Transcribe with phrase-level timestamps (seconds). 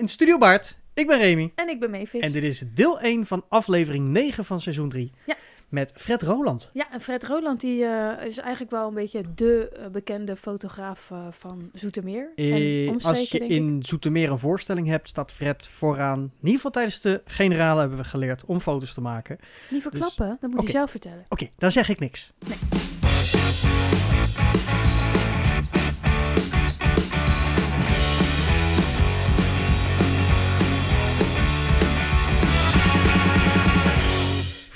[0.00, 0.78] in Studio Bart.
[0.94, 1.52] Ik ben Remy.
[1.54, 2.20] En ik ben Mavis.
[2.20, 5.12] En dit is deel 1 van aflevering 9 van seizoen 3.
[5.26, 5.36] Ja.
[5.68, 6.70] Met Fred Roland.
[6.72, 11.10] Ja, en Fred Roland die, eh, is eigenlijk wel een beetje de eh, bekende fotograaf
[11.10, 12.32] eh, van Zoetermeer.
[12.34, 13.48] Eh, en als je ik.
[13.48, 16.20] in Zoetermeer een voorstelling hebt, staat Fred vooraan.
[16.20, 19.38] In ieder geval tijdens de generale hebben we geleerd om foto's te maken.
[19.70, 20.66] Niet verklappen, dat moet Oké.
[20.66, 21.24] je zelf vertellen.
[21.28, 22.32] Oké, dan zeg ik niks.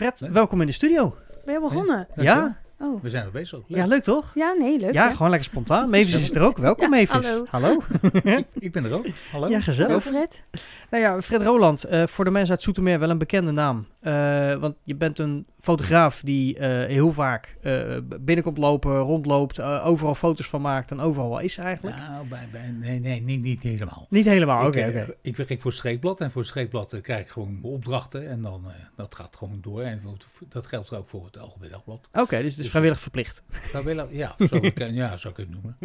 [0.05, 0.31] Fred, Nee.
[0.31, 1.17] welkom in de studio.
[1.45, 2.07] Ben je begonnen?
[2.15, 2.57] Ja?
[2.81, 3.03] Oh.
[3.03, 3.59] We zijn er bezig.
[3.67, 3.79] Leuk.
[3.79, 4.31] Ja, leuk toch?
[4.35, 4.93] Ja, nee, leuk.
[4.93, 5.13] Ja, hè?
[5.15, 5.91] gewoon lekker spontaan.
[5.91, 6.59] Mavis is er ook.
[6.69, 7.27] Welkom, Ja, Mavis.
[7.27, 7.45] hallo.
[7.51, 7.83] Hallo.
[8.39, 9.07] Ik, ik ben er ook.
[9.31, 9.49] Hallo.
[9.49, 10.05] Ja, gezellig.
[10.05, 10.43] Hallo Fred.
[10.91, 13.87] Nou ja, Fred Roland, eh, voor de mensen uit Zoetermeer wel een bekende naam.
[14.01, 17.83] Eh, want je bent een fotograaf die eh, heel vaak eh,
[18.21, 21.97] binnenkomt lopen, rondloopt, overal foto's van maakt en overal wel is eigenlijk.
[21.97, 24.07] Nou, bij, bij, nee, nee, niet, niet helemaal.
[24.11, 25.15] Niet helemaal, oké, ik, eh, oké.
[25.23, 28.63] ik werk voor het Streekblad en voor het Streekblad krijg ik gewoon opdrachten en dan
[28.67, 29.83] eh, dat gaat gewoon door.
[29.83, 30.03] En
[30.49, 32.09] dat geldt ook voor het Algemeen Dagblad.
[32.13, 33.43] Oké, dus het is vrijwillig verplicht.
[33.49, 35.77] Vrijwillig- Ja, zo, ik, eh, ja, zo kun je het noemen.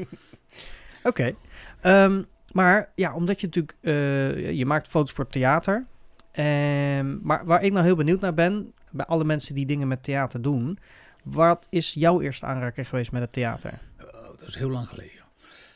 [1.04, 1.34] Oké.
[1.82, 5.86] Ehm, maar ja, omdat je natuurlijk, eh, je maakt foto's voor theater.
[6.32, 10.04] Ehm, maar waar ik nou heel benieuwd naar ben, bij alle mensen die dingen met
[10.04, 10.80] theater doen.
[11.24, 13.80] Wat is jouw eerste aanraking geweest met het theater?
[14.02, 15.12] Oh, dat is heel lang geleden.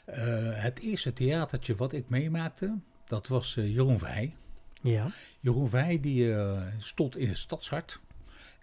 [0.06, 0.24] Eh,
[0.64, 2.74] het eerste theatertje wat ik meemaakte,
[3.08, 4.36] dat was eh, Jeroen Verheij.
[4.82, 5.08] Ja.
[5.40, 6.36] Jeroen Verheij die
[6.80, 8.00] stond in het stadshart.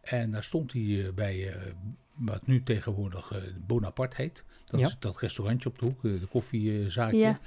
[0.03, 1.55] En daar stond hij bij
[2.21, 4.45] wat nu tegenwoordig eh, Bonaparte heet.
[4.67, 4.87] Dat Ja.
[4.87, 7.17] is dat restaurantje op de hoek, eh, de koffiezaakje.
[7.17, 7.39] Ja.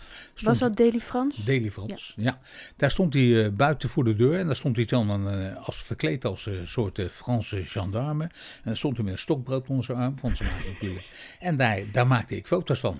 [0.42, 1.46] Was dat Daily Frans?
[1.46, 2.38] Daily Frans, ja.
[2.76, 6.26] Daar stond hij eh, buiten voor de deur en daar stond hij dan als, verkleed
[6.26, 8.24] als een soort Franse gendarme.
[8.24, 8.32] En
[8.64, 11.12] dan stond hij met een stokbrood onder zijn arm, van zijn natuurlijk.
[11.40, 13.00] En daar, daar maakte ik foto's van.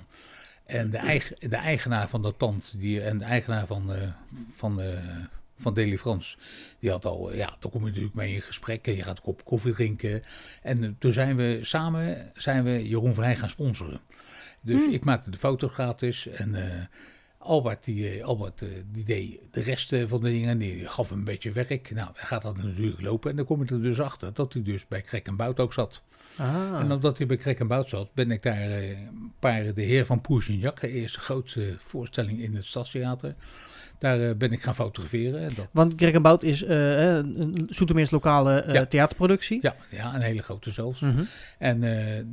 [0.66, 3.92] En de, eigen, de eigenaar van dat pand die, en de eigenaar van,
[4.56, 4.82] van,
[5.64, 6.38] van Daily Frans,
[6.80, 9.18] die had al, eh, ja, dan kom je natuurlijk mee in gesprek en je gaat
[9.18, 10.24] een kop koffie drinken.
[10.62, 14.00] En eh, toen zijn we samen, zijn we Jeroen Vrij gaan sponsoren.
[14.62, 14.94] Dus Hmm.
[14.94, 16.86] ik maakte de foto gratis en eh,
[17.38, 21.52] Albert, die, Albert die deed de rest van de dingen, die gaf hem een beetje
[21.52, 21.92] werk.
[21.94, 24.62] Nou, hij gaat dat natuurlijk lopen en dan kom je er dus achter dat hij
[24.62, 26.02] dus bij Krek en Bout ook zat.
[26.38, 26.80] Ah.
[26.80, 30.06] En omdat hij bij Krek en Bout zat, ben ik daar een paar, de heer
[30.06, 33.36] van Poersignac, eerste grootste voorstelling in het Stadstheater,
[34.00, 35.40] daar eh, ben ik gaan fotograferen.
[35.42, 38.86] En dat, Want Greg Bout is eh, een Zoetermeers lokale eh, Ja.
[38.86, 39.60] theaterproductie.
[39.62, 41.00] ja, ja, een hele grote zelfs.
[41.00, 41.24] Mhm.
[41.60, 41.82] En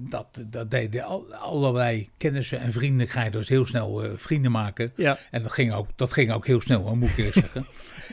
[0.08, 3.08] dat, dat deden al, allerlei kennissen en vrienden.
[3.08, 4.92] Ga je dus heel snel vrienden maken.
[4.96, 5.18] Ja.
[5.30, 7.64] En dat ging ook, dat ging ook heel snel, moet ik eerlijk zeggen.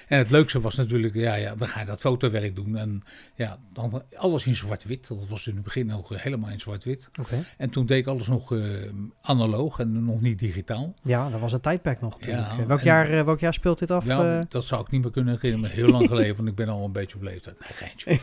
[0.08, 2.78] En het leukste was natuurlijk, ja, ja, dan ga je dat fotowerk doen.
[2.78, 3.02] En
[3.36, 5.08] ja, dan alles in zwart-wit.
[5.08, 7.10] Dat was in het begin nog helemaal in zwart-wit.
[7.20, 7.44] Oké.
[7.58, 8.60] En toen deed ik alles nog eh,
[9.22, 10.94] analoog en nog niet digitaal.
[11.04, 12.48] Ja, dat was een tijdperk nog natuurlijk.
[12.58, 14.06] Ja, welk, en- jaar, welk jaar speelt dit af?
[14.06, 14.46] Ja, eh?
[14.50, 15.68] dat zou ik niet meer kunnen herinneren.
[15.68, 17.60] maar Heel lang geleden, want ik ben al een beetje op leeftijd.
[17.60, 18.20] Nee, geintje.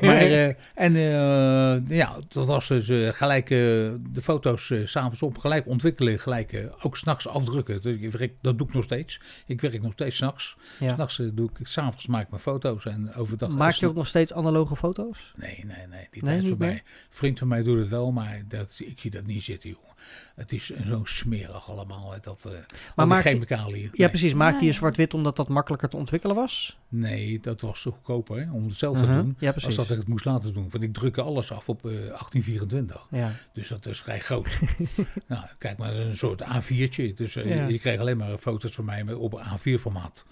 [0.06, 6.18] maar, eh, en eh, ja, dat was dus gelijk de foto's s'avonds op, gelijk ontwikkelen,
[6.18, 7.82] gelijk ook s'nachts afdrukken.
[7.82, 9.20] Dus ik werk, dat doe ik nog steeds.
[9.46, 10.56] Ik werk nog steeds s'nachts.
[10.78, 10.94] ja.
[10.94, 13.48] S'nachts doe ik, s'avonds maak ik mijn foto's en overdag...
[13.48, 15.32] Maak je ook nog steeds analoge foto's?
[15.36, 16.08] Nee, nee, nee.
[16.10, 16.70] Die Nee, tijd meer?
[16.70, 16.80] Een
[17.10, 19.87] vriend van mij doet het wel, maar dat, ik zie dat niet zitten, jongen.
[20.34, 22.14] Het is zo smerig allemaal.
[22.20, 22.52] Dat, eh
[22.96, 23.82] maar maakt chemicaliën.
[23.82, 24.08] Ja, Nee.
[24.08, 24.34] precies.
[24.34, 26.78] Maakt hij Ja, een zwart-wit omdat dat makkelijker te ontwikkelen was?
[26.88, 29.14] Nee, dat was zo goedkoper hè, om het zelf te Mhm.
[29.14, 29.36] doen.
[29.38, 29.66] Ja, precies.
[29.66, 30.68] Als dat ik het moest laten doen.
[30.70, 33.06] Want ik drukte alles af op eh 1824.
[33.10, 33.30] Ja.
[33.52, 34.48] Dus dat is vrij groot.
[35.28, 37.14] nou, kijk maar, een soort A4'tje.
[37.14, 37.66] Dus eh, Ja.
[37.66, 40.24] je, kreeg alleen maar foto's van mij op A4 formaat.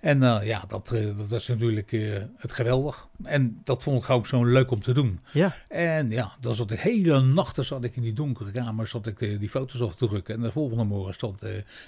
[0.00, 2.00] En eh, ja, dat, eh, dat is natuurlijk eh,
[2.36, 3.08] het geweldig.
[3.22, 5.20] En dat vond ik ook zo leuk om te doen.
[5.32, 5.56] Ja.
[5.68, 9.18] En ja, dan zat ik hele nachten zat ik in die donkere kamer, zat ik
[9.18, 10.34] die foto's af te drukken.
[10.34, 11.40] En de volgende morgen stond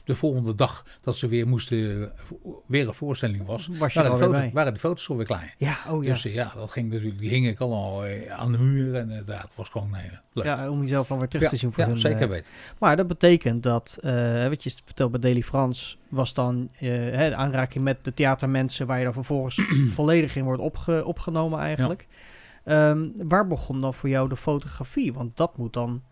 [0.05, 2.13] de volgende dag dat ze weer moesten,
[2.67, 5.55] weer een voorstelling was, Was je waren de, foto's, waren de foto's alweer klaar.
[5.59, 6.13] Ja, oh ja.
[6.13, 9.55] Dus ja, dat ging natuurlijk, die hing ik allemaal aan de muur en ja, het
[9.55, 10.45] was gewoon heel leuk.
[10.45, 12.53] ja, om jezelf dan weer terug ja, te zien voor ja, hun, zeker weten.
[12.79, 13.99] Maar dat betekent dat,
[14.49, 19.05] wat je vertelt bij Daily Frans, was dan de aanraking met de theatermensen waar je
[19.05, 19.65] dan vervolgens
[19.97, 22.07] volledig in wordt opge- opgenomen eigenlijk.
[22.65, 25.13] Ehm, waar begon dan voor jou de fotografie?
[25.13, 26.03] Want dat moet dan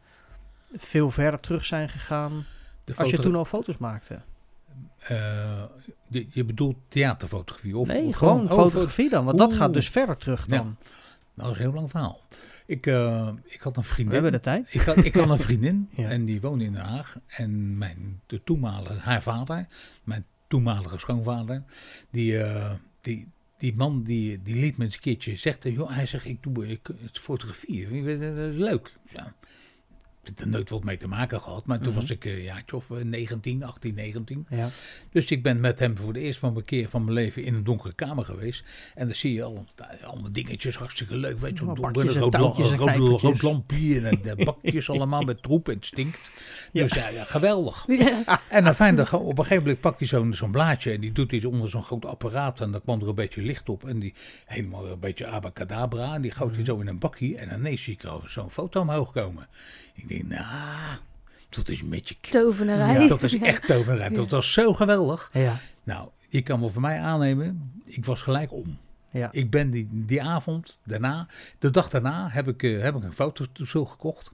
[0.77, 2.44] veel verder terug zijn gegaan
[2.85, 4.21] De als je toen al foto's maakte.
[4.99, 5.62] eh,
[6.09, 7.77] je, je bedoelt theaterfotografie?
[7.77, 10.56] Of, nee, of gewoon oh, fotografie dan, want dat gaat dus verder terug Ja.
[10.56, 10.77] dan.
[11.35, 12.21] Nou, dat is een heel lang verhaal.
[12.67, 14.15] Ik, eh, ik had een We vriendin.
[14.15, 14.75] hebben de tijd.
[14.75, 16.09] Ik had, ik had een vriendin Ja.
[16.09, 17.17] en die woonde in Den Haag.
[17.27, 19.67] En mijn, de toenmalige, haar vader,
[20.05, 21.62] mijn toenmalige schoonvader,
[22.10, 23.28] die, eh, die,
[23.58, 27.19] die man die, die liet me een keertje, zegt, hij zegt, ik doe ik, het
[27.19, 28.93] fotografie, dat is leuk.
[29.12, 29.34] Ja.
[30.26, 31.67] Heb er nooit wat mee te maken gehad.
[31.67, 32.00] Maar toen Mhm.
[32.00, 34.46] was ik uh, ja, of 19, 18, 19.
[34.50, 34.69] Ja.
[35.11, 37.55] Dus ik ben met hem voor de eerste van mijn keer van mijn leven in
[37.55, 38.64] een donkere kamer geweest.
[38.94, 39.64] En dan zie je al,
[40.05, 41.38] allemaal dingetjes, hartstikke leuk.
[41.38, 45.69] Weet je, Oh, een donker, bakjes en rood, lampje en de bakjes allemaal met troep
[45.69, 46.32] en het stinkt.
[46.73, 46.82] Ja.
[46.82, 47.84] Dus ja, ja geweldig.
[47.99, 48.40] Ja.
[48.50, 51.12] En dan fijn, dan, op een gegeven moment pakt hij zo'n zo'n blaadje en die
[51.12, 52.61] doet iets onder zo'n groot apparaat.
[52.61, 54.14] En dan kwam er een beetje licht op en die
[54.46, 56.14] helemaal een beetje abacadabra.
[56.14, 58.81] En die goot hij zo in een bakje en ineens zie ik al zo'n foto
[58.81, 59.49] omhoog komen.
[59.96, 60.98] Ik denk, nou,
[61.48, 63.02] dat is met je Tovenarij.
[63.02, 64.16] Ja, dat is echt toverend.
[64.16, 65.31] Dat was zo geweldig.
[65.32, 65.56] Ja.
[65.82, 68.78] Nou, je kan wel voor mij aannemen, ik was gelijk om.
[69.10, 69.28] Ja.
[69.32, 71.26] Ik ben die, die avond daarna,
[71.58, 74.32] de dag daarna, heb ik, eh, heb ik een fototoestel gekocht.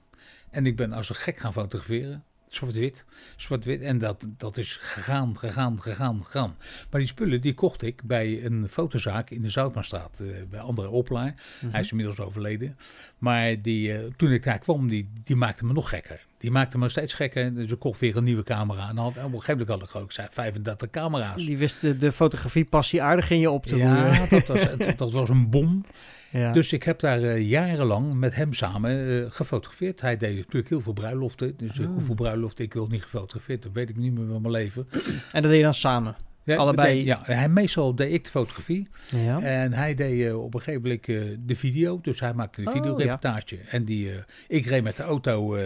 [0.49, 2.23] En ik ben als een gek gaan fotograferen.
[2.55, 3.05] Zwart-wit,
[3.35, 3.81] zwart-wit.
[3.81, 6.55] En dat, dat is gegaan, gegaan, gegaan, gegaan.
[6.89, 10.19] Maar die spullen, die kocht ik bij een fotozaak in de Zoutmaanstraat.
[10.19, 11.33] eh, bij André Oplaar.
[11.61, 11.71] Mhm.
[11.71, 12.77] Hij is inmiddels overleden.
[13.17, 16.25] Maar die, eh, toen ik daar kwam, die, die maakte me nog gekker.
[16.43, 17.53] Die maakte me steeds gekker.
[17.53, 18.89] Dus ik kocht weer een nieuwe camera.
[18.89, 21.45] En dan had, op een gegeven moment had ik ook zei, 35 camera's.
[21.45, 24.11] Die wist de, de fotografiepassie aardig in je op te roeren.
[24.13, 25.83] Ja, dat was, dat, dat was een bom.
[26.29, 26.51] Ja.
[26.51, 30.01] Dus ik heb daar eh, jarenlang met hem samen eh, gefotografeerd.
[30.01, 31.53] Hij deed natuurlijk heel veel bruiloften.
[31.57, 31.91] Dus eh, Ah.
[31.93, 34.87] hoeveel bruiloften ik wil niet gefotografeerd, dat weet ik niet meer van mijn leven.
[35.31, 36.15] En dat deed je dan samen.
[36.45, 36.93] Ja, Allebei?
[36.95, 38.87] deed- ja, hij, meestal deed ik de fotografie.
[39.09, 39.41] Ja.
[39.41, 41.99] En hij deed eh, op een gegeven moment eh, de video.
[42.01, 43.57] Dus hij maakte de Oh, videoreportage.
[43.69, 44.17] En die, eh,
[44.47, 45.57] ik reed met de auto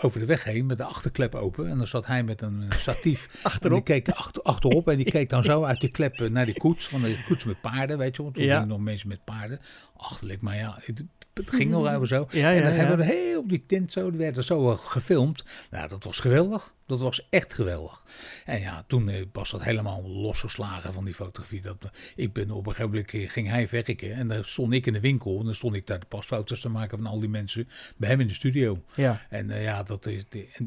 [0.00, 1.68] over de weg heen met de achterklep open.
[1.68, 3.84] En dan zat hij met een statief En die Achterop.
[3.84, 6.88] keek achter, achterop en die keek dan zo uit die klep naar die koets.
[6.88, 8.30] Van de koets met paarden, weet je wel.
[8.32, 9.60] Toen gingen nog mensen met paarden.
[9.96, 11.02] Achterlijk, maar ja, het,
[11.34, 12.26] het ging nog even zo.
[12.30, 15.44] En dan hebben we heel die tent zo, die werden zo eh, gefilmd.
[15.70, 16.74] Nou, dat was geweldig.
[16.90, 18.02] Dat was echt geweldig.
[18.44, 21.60] En ja, toen eh, was dat helemaal losgeslagen van die fotografie.
[21.60, 24.72] Dat, eh, ik ben op een gegeven moment eh, ging hij werken en daar stond
[24.72, 25.38] ik in de winkel.
[25.38, 28.20] En dan stond ik daar de pasfoto's te maken van al die mensen bij hem
[28.20, 28.82] in de studio.
[28.94, 29.20] Ja.
[29.28, 30.22] En ja, dat is,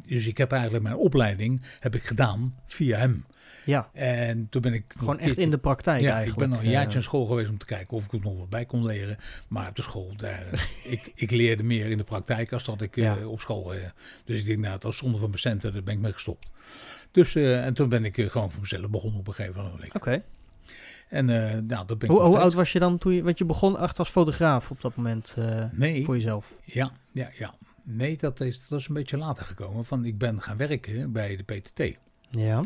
[0.08, 3.26] dus ik heb eigenlijk mijn opleiding heb ik gedaan via hem.
[3.66, 3.90] ja.
[3.94, 6.42] En toen ben ik Gewoon echt in de praktijk ja, eigenlijk.
[6.42, 6.80] ik ben nog een Ja.
[6.80, 9.18] jaartje aan school geweest om te kijken of ik er nog wat bij kon leren.
[9.48, 12.98] Maar op de school, daar, ik, ik leerde meer in de praktijk als dat ik
[13.26, 13.74] op school.
[14.26, 16.48] dus ik denk, nou, dat was zonde van mijn centen, daar ben ik mee gestopt.
[17.12, 19.96] Dus, eh, en toen ben ik eh, gewoon voor mezelf begonnen op een gegeven moment.
[19.96, 20.24] Oké.
[21.10, 23.24] En eh nou, dat ben ik Hoe, oud was je dan toen je...
[23.24, 25.38] Want je begon echt als fotograaf op dat moment
[25.72, 26.54] Nee, voor jezelf.
[26.64, 27.54] ja, ja, ja.
[27.84, 29.86] Nee, dat is, dat is een beetje later gekomen.
[29.86, 31.98] Van, ik ben gaan werken bij de PTT.
[32.30, 32.64] Ja.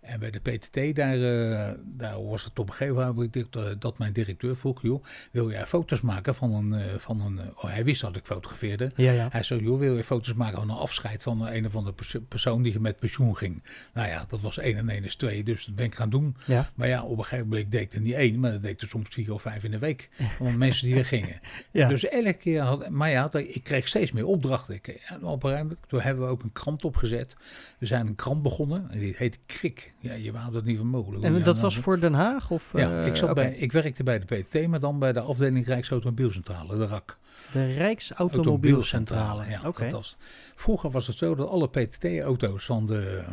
[0.00, 3.70] En bij de PTT, daar, eh, daar was het op een gegeven moment dat, eh,
[3.78, 7.64] dat mijn directeur vroeg, joh, wil jij foto's maken van een, eh, van een, oh,
[7.64, 8.92] hij wist dat ik fotografeerde.
[8.94, 9.28] Ja, ja.
[9.30, 12.16] Hij zei, joh, wil je foto's maken van een afscheid van een of andere pers-
[12.28, 13.62] persoon die met pensioen ging?
[13.94, 16.36] Nou ja, dat was één en één is twee, dus dat ben ik gaan doen.
[16.46, 16.70] Ja.
[16.74, 18.80] Maar ja, op een gegeven moment deed ik er niet één, maar dat deed ik
[18.80, 20.08] er soms vier of vijf in de week.
[20.38, 21.40] Van mensen die weer gingen.
[21.90, 24.74] Dus elke keer had, maar ja, ik kreeg steeds meer opdrachten.
[24.74, 27.36] Ik, en op een gegeven moment, toen hebben we ook een krant opgezet.
[27.78, 29.89] We zijn een krant begonnen, en die heet Krik.
[30.02, 31.24] Ja, je wou dat niet van mogelijk.
[31.24, 32.50] En dat was voor Den Haag?
[32.50, 35.20] Of, Ja, eh, ik, zat bij, ik werkte bij de PTT, maar dan bij de
[35.20, 37.18] afdeling Rijksautomobielcentrale, de RAK.
[37.52, 39.44] De Rijksautomobielcentrale.
[39.48, 39.60] Ja,
[39.90, 40.16] was-
[40.54, 43.24] vroeger was het zo dat alle PTT-auto's van de,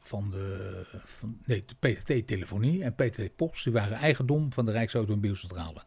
[0.00, 5.82] van de, van, nee, de PTT-telefonie en PTT-post, die waren eigendom van de Rijksautomobielcentrale.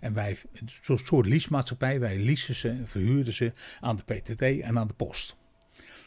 [0.00, 0.38] En wij,
[0.82, 5.36] zo'n soort leasemaatschappij, wij leasen ze, verhuurden ze aan de PTT en aan de post.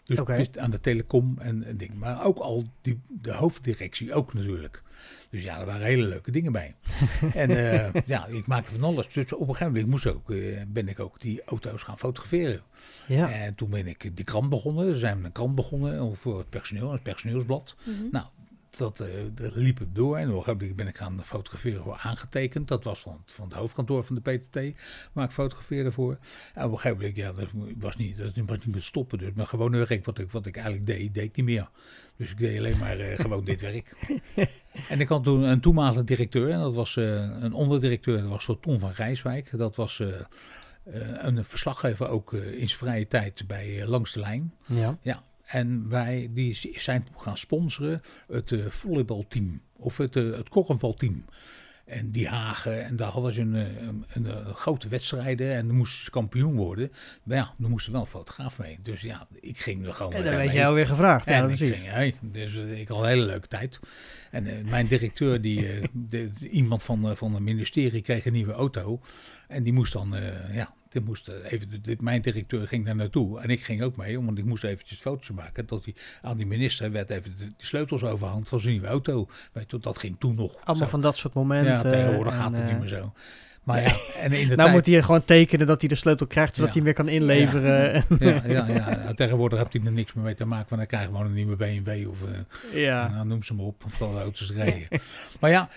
[0.03, 1.93] Dus dus aan de telecom en, en ding.
[1.93, 4.84] Maar ook al die, de hoofddirectie ook natuurlijk.
[5.29, 6.75] Dus ja, er waren hele leuke dingen bij.
[7.34, 9.08] en eh, ja, ik maakte van alles.
[9.08, 12.62] Dus op een gegeven moment moest ook, eh, ben ik ook die auto's gaan fotograferen.
[13.08, 13.31] Ja.
[13.31, 14.86] En toen ben ik die krant begonnen.
[14.86, 17.75] Toen zijn we een krant begonnen voor het personeel, het personeelsblad.
[17.84, 18.03] Mhm.
[18.12, 18.25] Nou,
[18.78, 20.18] dat, eh, dat liep het door.
[20.18, 22.68] En op een gegeven ben ik gaan fotograferen voor aangetekend.
[22.68, 26.18] Dat was van, van het hoofdkantoor van de PTT, waar ik fotografeerde voor.
[26.54, 27.48] En op een gegeven moment, ja, dat
[27.78, 29.18] was niet, dat was niet meer stoppen.
[29.18, 31.70] Dus mijn gewone werk, wat ik, wat ik eigenlijk deed, deed ik niet meer.
[32.16, 33.96] Dus ik deed alleen maar eh, gewoon dit werk.
[34.90, 37.04] En ik had toen een toenmalige directeur, en dat was eh,
[37.42, 39.58] een onderdirecteur, dat was Ton van Rijswijk.
[39.58, 40.04] Dat was
[40.84, 44.54] een verslaggever ook in zijn vrije tijd bij Langs de Lijn.
[45.01, 45.24] ja.
[45.51, 51.25] En wij die zijn gaan sponsoren het eh, volleybalteam of het, eh, het korfbalteam.
[51.86, 55.75] En die Hagen, en daar hadden ze een, eh, een, een, grote wedstrijden en dan
[55.75, 56.91] moesten ze kampioen worden.
[57.24, 58.79] Maar ja, er moest er wel een fotograaf mee.
[58.84, 61.27] Dus ja, ik ging er gewoon En dan werd jij alweer gevraagd.
[61.27, 61.79] Ja, En precies.
[61.79, 63.79] ging, hey, dus ik had een hele leuke tijd.
[64.31, 65.67] En mijn directeur, die,
[66.10, 69.01] de, iemand van, van het ministerie, kreeg een nieuwe auto.
[69.48, 70.15] En die moest dan,
[70.51, 73.39] ja, die moest eh, even, de- mijn directeur ging daar naartoe.
[73.39, 75.65] En ik ging ook mee, want ik moest eventjes foto's maken.
[75.65, 79.27] Dat hij aan die minister werd even de, de sleutels overhandigd van zijn nieuwe auto.
[79.51, 80.55] Weet je, dat ging toen nog.
[80.63, 80.91] Allemaal zo.
[80.91, 81.71] van dat soort momenten.
[81.74, 83.13] Ja, tegenwoordig en, gaat het eh, niet meer zo.
[83.63, 84.71] Maar ja, en in de nou tijd...
[84.71, 86.81] moet hij gewoon tekenen dat hij de sleutel krijgt, zodat Ja.
[86.81, 88.05] hij hem weer kan inleveren.
[88.19, 91.03] Ja, ja, ja, tegenwoordig hebt hij er niks meer mee te maken, want dan krijg
[91.03, 93.10] je gewoon een nieuwe BMW of eh, Ja.
[93.10, 94.88] nou, noem ze maar op, of dat auto's rijden.
[95.39, 95.69] maar ja,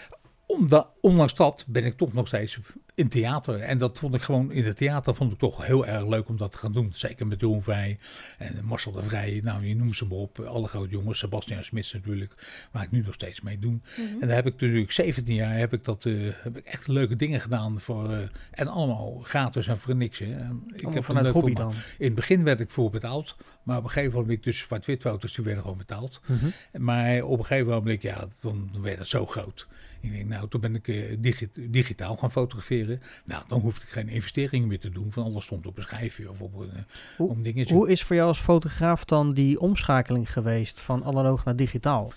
[0.47, 2.59] omdat, ondanks dat ben ik toch nog steeds
[2.97, 3.61] in theater.
[3.61, 6.37] En dat vond ik gewoon, in het theater vond ik toch heel erg leuk om
[6.37, 6.91] dat te gaan doen.
[6.93, 7.99] Zeker met Jeroen Vrij
[8.39, 10.41] en Marcel de Vrij, nou je noemt ze maar op.
[10.41, 12.35] Alle grote jongens, Sebastian Smits natuurlijk,
[12.71, 13.73] waar ik nu nog steeds mee doe.
[13.73, 14.21] Mhm.
[14.21, 17.17] En daar heb ik natuurlijk 17 jaar heb ik dat, eh, heb ik echt leuke
[17.17, 18.19] dingen gedaan voor, eh,
[18.51, 20.19] en allemaal gratis en voor niks.
[20.19, 20.25] Hè.
[20.27, 21.73] En ik Allemaal heb vanuit een hobby dan.
[21.99, 23.37] in het begin werd ik voor betaald.
[23.63, 26.21] Maar op een gegeven moment, dus zwart-wit foto's, die werden gewoon betaald.
[26.27, 26.47] Mhm.
[26.85, 29.67] Maar op een gegeven moment, ja, dan werd het zo groot.
[30.01, 32.84] Ik denk, nou, toen ben ik eh, digi- digitaal gaan fotograferen.
[33.25, 35.13] Nou, dan hoefde ik geen investeringen meer te doen.
[35.13, 36.83] Van alles stond op een schijfje of op een, eh,
[37.17, 37.75] Hoe- een dingetje.
[37.75, 42.13] Hoe is voor jou als fotograaf dan die omschakeling geweest van analoog naar digitaal?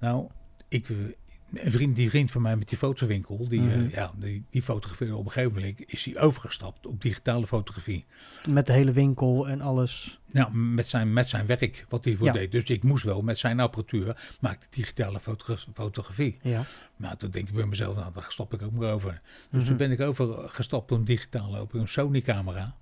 [0.00, 0.26] Nou,
[0.68, 0.96] ik, eh,
[1.54, 3.88] een vriend, die vriend van mij met die fotowinkel, die, Mhm.
[3.90, 8.04] ja, die, die fotografeerde op een gegeven moment, is hij overgestapt op digitale fotografie.
[8.48, 10.20] Met de hele winkel en alles.
[10.32, 12.32] Nou, met zijn, met zijn werk, wat hij voor Ja.
[12.32, 12.52] deed.
[12.52, 16.38] Dus ik moest wel met zijn apparatuur, maakte digitale fotogra- fotografie.
[16.42, 16.62] Ja.
[16.96, 19.20] Nou, toen denk ik bij mezelf, nou, daar stap ik ook maar over.
[19.50, 19.68] Dus Mhm.
[19.68, 22.74] toen ben ik overgestapt op een digitale, op een Sony-camera.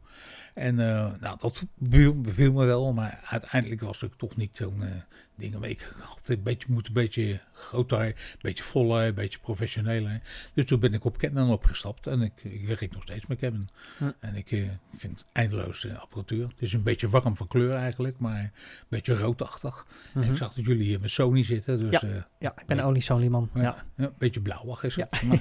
[0.54, 4.82] En eh, nou, dat beviel, beviel me wel, maar uiteindelijk was ik toch niet zo'n
[4.82, 4.90] eh
[5.38, 5.58] ding.
[5.58, 10.20] Maar ik had een beetje, moet een beetje groter, een beetje voller, een beetje professioneler.
[10.54, 13.68] Dus toen ben ik op Canon opgestapt en ik, ik werk nog steeds met Canon.
[13.98, 14.10] Hm.
[14.20, 14.62] En ik eh,
[14.96, 16.42] vind eindeloos de apparatuur.
[16.48, 18.50] Het is een beetje warm van kleur eigenlijk, maar een
[18.88, 19.86] beetje roodachtig.
[20.14, 20.30] En Mhm.
[20.30, 22.00] ik zag dat jullie hier met Sony zitten, dus...
[22.00, 22.08] Ja.
[22.08, 23.50] eh, Ja, ik ben Oli Sony man.
[23.54, 23.84] ja, Ja.
[23.96, 25.06] een beetje blauwig is Ja.
[25.10, 25.22] het.
[25.22, 25.40] Maar,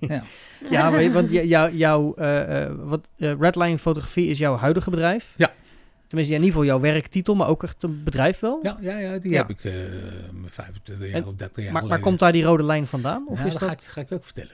[0.14, 0.22] ja.
[0.70, 5.34] Ja, want jou- jou- jouw eh, wat, Redline Fotografie is jouw huidige bedrijf?
[5.36, 5.52] Ja.
[6.08, 8.58] Tenminste, ja, in ieder geval jouw werktitel, maar ook echt een bedrijf wel?
[8.62, 9.36] Ja, ja, ja, die Ja.
[9.46, 9.72] heb ik eh
[10.46, 13.24] 25 jaar of 30 jaar maar, maar komt daar die rode lijn vandaan?
[13.28, 13.68] Of ja, is dat, dat...
[13.68, 14.52] ga, ik, ga ik ook vertellen.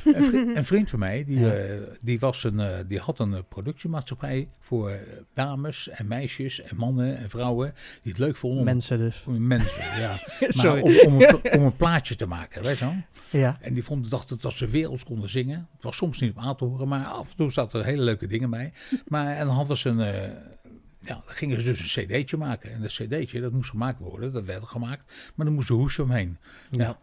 [0.14, 1.52] Een vriend, een vriend van mij, die, Ja.
[1.52, 4.92] eh, die, was een, eh, die had een productiemaatschappij voor
[5.34, 9.22] dames en meisjes en mannen en vrouwen die het leuk vonden Mensen dus.
[9.26, 10.16] om mensen, ja.
[10.56, 12.94] Maar om, om, een, pla- om een plaatje te maken, weet je wel.
[13.30, 13.58] Ja.
[13.60, 15.68] En die vonden, dachten dat ze werelds konden zingen.
[15.74, 18.02] Het was soms niet op aan te horen, maar af en toe zaten er hele
[18.02, 18.72] leuke dingen bij.
[19.06, 20.32] Maar en dan hadden ze een,
[21.00, 22.72] ja, dan gingen ze dus een cd'tje maken.
[22.72, 25.32] En dat cd'tje, dat moest gemaakt worden, dat werd gemaakt.
[25.34, 26.38] Maar dan moest een hoesje omheen.
[26.70, 26.98] Ja.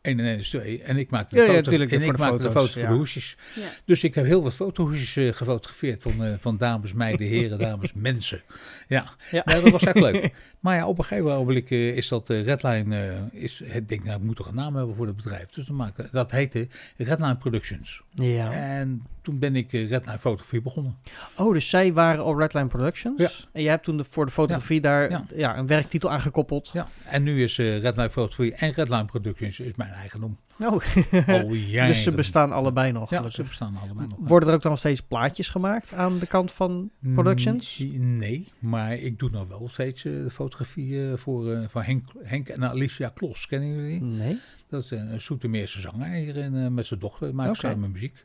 [0.00, 0.82] 1 en 1 is 2.
[0.82, 2.72] En ik maakte de Ja, ja, foto, en voor ik de maakte de foto's, foto
[2.72, 2.88] voor ja.
[2.88, 3.36] de hoesjes.
[3.54, 3.68] Ja.
[3.84, 7.92] Dus ik heb heel wat fotohoesjes eh, gefotografeerd van, eh, van dames, meiden, heren, dames,
[7.92, 8.42] mensen.
[8.88, 9.42] Ja, Ja.
[9.46, 9.60] ja.
[9.60, 10.30] dat was echt leuk.
[10.60, 14.04] Maar ja, op een gegeven moment eh, is dat eh, Redline, eh, is, ik denk,
[14.04, 15.50] nou, ik moet toch een naam hebben voor het bedrijf.
[15.50, 18.02] Dus dan maken, dat heette Redline Productions.
[18.14, 18.52] ja.
[18.52, 20.96] En toen ben ik Redline Fotografie begonnen.
[21.36, 23.20] Oh, dus zij waren al Redline Productions?
[23.20, 23.30] Ja.
[23.52, 25.24] En jij hebt toen de, voor de fotografie daar Ja.
[25.34, 25.56] ja.
[25.56, 26.70] een werktitel aangekoppeld?
[26.72, 30.36] Ja, en nu is eh Redline Fotografie en Redline Productions is mijn eigendom.
[30.60, 30.82] Oh.
[31.52, 31.86] Jaren.
[31.86, 33.10] dus ze bestaan allebei nog.
[33.10, 33.32] Ja, gelukkig.
[33.34, 34.18] ze bestaan allemaal nog.
[34.20, 37.78] Worden er ook dan nog steeds plaatjes gemaakt aan de kant van productions?
[37.78, 41.82] Mm, Nee, maar ik doe nog wel steeds eh, de fotografie eh, voor, eh, van
[41.82, 43.46] Henk, Henk en Alicia Klos.
[43.46, 44.08] Kennen jullie die?
[44.08, 44.38] Nee.
[44.68, 47.34] Dat is een Soetermeerse zanger hier eh, met zijn dochter.
[47.34, 47.60] Maken Oké.
[47.60, 48.24] samen muziek.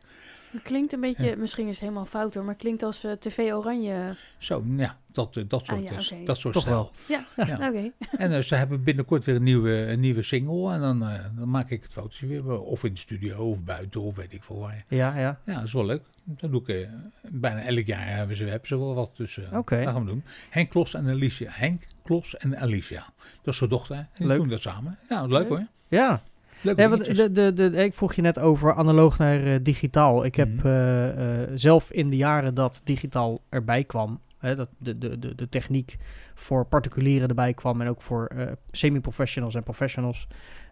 [0.54, 3.12] Het klinkt een beetje, misschien is het helemaal fout hoor, maar het klinkt als eh,
[3.12, 4.16] TV Oranje.
[4.38, 6.26] Zo, ja, dat, eh, dat soort, Ah, ja, eh, oké.
[6.26, 6.92] dat soort Toch stijl.
[7.08, 7.26] wel.
[7.38, 7.56] Ja, Ja.
[7.70, 7.92] oké.
[8.18, 10.74] En ze hebben binnenkort weer een nieuwe, een nieuwe single.
[10.74, 12.60] En dan, eh, dan maak ik het fotootje weer.
[12.62, 14.86] Of in de studio, of buiten, of weet ik veel waar.
[14.88, 15.40] Ja, ja.
[15.46, 16.02] Ja, dat is wel leuk.
[16.24, 16.88] Dat doe ik
[17.22, 19.12] bijna elk jaar hebben ze, hebben ze wel wat.
[19.18, 19.84] Dus Oké.
[19.84, 20.24] dat gaan we doen.
[20.50, 21.50] Henk Klos en Alicia.
[21.52, 23.06] Henk Klos en Alicia.
[23.42, 23.96] Dat is zijn dochter.
[23.96, 24.38] En die Leuk.
[24.38, 24.98] doen dat samen.
[25.10, 25.48] Ja, leuk Leuk.
[25.48, 25.66] hoor.
[25.88, 26.22] Ja,
[26.64, 30.26] Leuk ja want de, de, de, ik vroeg je net over analoog naar eh, digitaal.
[30.26, 30.68] Ik heb Mhm.
[30.68, 35.36] eh, eh, zelf in de jaren dat digitaal erbij kwam, hè, dat de, de, de,
[35.36, 35.98] de techniek
[36.34, 38.32] voor particulieren erbij kwam en ook voor
[38.72, 40.28] semi-professionals en professionals,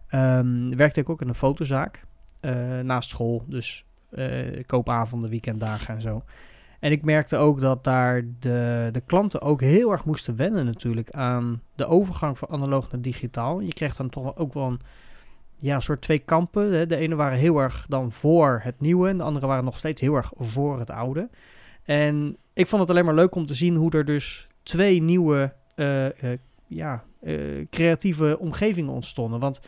[0.08, 2.04] ehm, werkte ik ook in een fotozaak
[2.82, 3.44] naast school.
[3.48, 3.84] Dus
[4.66, 6.22] koopavonden, weekenddagen en zo.
[6.80, 11.10] En ik merkte ook dat daar de, de klanten ook heel erg moesten wennen natuurlijk
[11.10, 13.60] aan de overgang van analoog naar digitaal.
[13.60, 14.80] Je kreeg dan toch ook wel een
[15.62, 16.72] ja, soort twee kampen.
[16.72, 16.86] Hè.
[16.86, 20.00] De ene waren heel erg dan voor het nieuwe en de andere waren nog steeds
[20.00, 21.28] heel erg voor het oude.
[21.82, 25.54] En ik vond het alleen maar leuk om te zien hoe er dus twee nieuwe
[25.74, 29.40] eh, eh, ja, eh, creatieve omgevingen ontstonden.
[29.40, 29.60] Want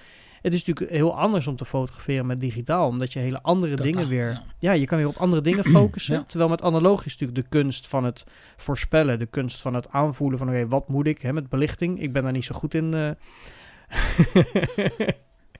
[0.43, 4.09] het is natuurlijk heel anders om te fotograferen met digitaal, omdat je hele andere dingen
[4.09, 4.31] weer...
[4.31, 4.43] ja.
[4.59, 6.15] Ja, je kan weer op andere dingen focussen.
[6.15, 6.23] Ja.
[6.23, 8.25] Terwijl met analoog is natuurlijk de kunst van het
[8.57, 12.01] voorspellen, de kunst van het aanvoelen van oké, wat moet ik hè, met belichting.
[12.01, 12.95] Ik ben daar niet zo goed in.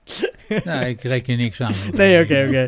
[0.63, 1.73] nou, ik reken je niks aan.
[1.93, 2.67] Nee, oké, oké.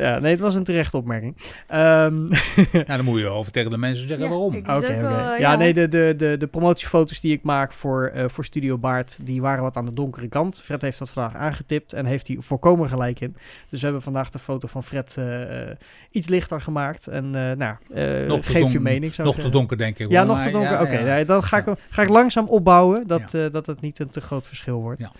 [0.00, 1.36] Ja, nee, het was een terechte opmerking.
[1.68, 2.26] Ehm,
[2.86, 4.54] Ja, dan moet je over tegen de mensen zeggen Ja, waarom.
[4.54, 4.92] ik- Oké, oké.
[4.92, 5.56] Ja, ja.
[5.56, 9.40] nee, de, de, de, de promotiefoto's die ik maak voor, eh, voor Studio Baard, die
[9.40, 10.60] waren wat aan de donkere kant.
[10.60, 13.36] Fred heeft dat vandaag aangetipt en heeft hij volkomen gelijk in.
[13.68, 15.76] Dus we hebben vandaag de foto van Fred eh, eh,
[16.10, 17.06] iets lichter gemaakt.
[17.06, 19.14] En eh, nou, eh, Nog te geef je mening.
[19.14, 20.10] zou Nog te donker, denk ik.
[20.10, 20.72] Ja, hoor, nog maar te donker.
[20.72, 24.08] ja, Oké, dan ga ik, ga ik langzaam opbouwen, dat, eh, dat het niet een
[24.10, 25.00] te groot verschil wordt.
[25.00, 25.12] Ja.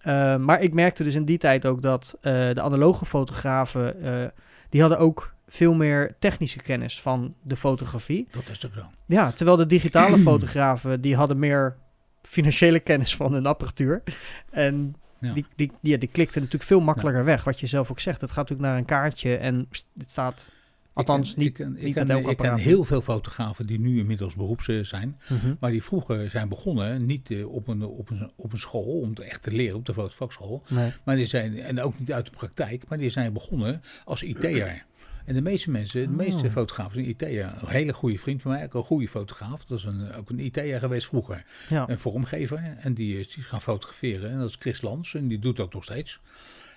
[0.00, 4.28] Eh, maar ik merkte dus in die tijd ook dat eh, de analoge fotografen, eh,
[4.68, 8.28] die hadden ook veel meer technische kennis van de fotografie.
[8.30, 8.82] Dat is toch zo.
[9.06, 11.76] Ja, terwijl de digitale fotografen, die hadden meer
[12.22, 14.02] financiële kennis van hun apparatuur.
[14.50, 15.32] En Ja.
[15.32, 18.20] die, die, ja, die klikten natuurlijk veel makkelijker weg, wat je zelf ook zegt.
[18.20, 20.50] Het gaat natuurlijk naar een kaartje en pst, het staat...
[20.92, 22.60] Althans, ik ken, niet, ik ken, niet ik met ken, elk ik ken apparaat.
[22.60, 25.20] heel veel fotografen die nu inmiddels beroeps eh, zijn.
[25.28, 25.54] Mhm.
[25.60, 29.14] Maar die vroeger zijn begonnen, niet eh, op, een, op, een, op een school, om
[29.14, 30.62] te echt te leren op de fotovakschool.
[30.68, 30.92] Nee.
[31.04, 34.84] Maar die zijn, en ook niet uit de praktijk, maar die zijn begonnen als IT'er.
[35.24, 36.52] En de meeste mensen, de meeste Oh.
[36.52, 37.54] fotografen zijn IT'er.
[37.60, 39.64] Een hele goede vriend van mij, ook een goede fotograaf.
[39.64, 41.44] Dat is een, ook een IT'er geweest vroeger.
[41.68, 41.88] Ja.
[41.88, 42.76] Een vormgever.
[42.80, 44.30] En die is, gaan fotograferen.
[44.30, 45.14] En dat is Chris Lans.
[45.14, 46.20] En die doet dat nog steeds.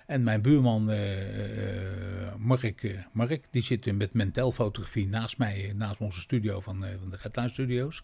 [0.06, 5.72] En mijn buurman eh, eh, Mark, eh, Mark, die zit met Mentel fotografie naast mij,
[5.76, 8.02] naast onze studio van, eh, van de Gettuin Studios.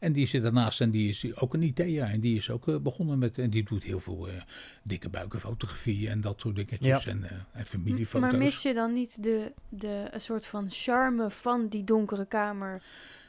[0.00, 2.02] En die zit daarnaast en die is ook een IT'er.
[2.02, 4.34] En die is ook begonnen met, en die doet heel veel eh,
[4.82, 7.04] dikke buikenfotografie en dat soort dingetjes.
[7.04, 7.10] Ja.
[7.10, 8.30] En, eh, en familiefoto's.
[8.30, 12.82] Maar mis je dan niet de, de een soort van charme van die donkere kamer,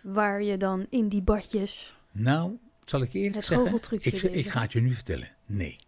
[0.04, 4.62] waar je dan in die badjes Nou, zal ik eerlijk het zeggen, ik, ik ga
[4.62, 5.30] het je nu vertellen.
[5.46, 5.80] Nee.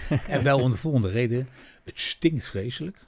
[0.28, 1.48] en wel om de volgende reden.
[1.84, 2.98] Het stinkt vreselijk.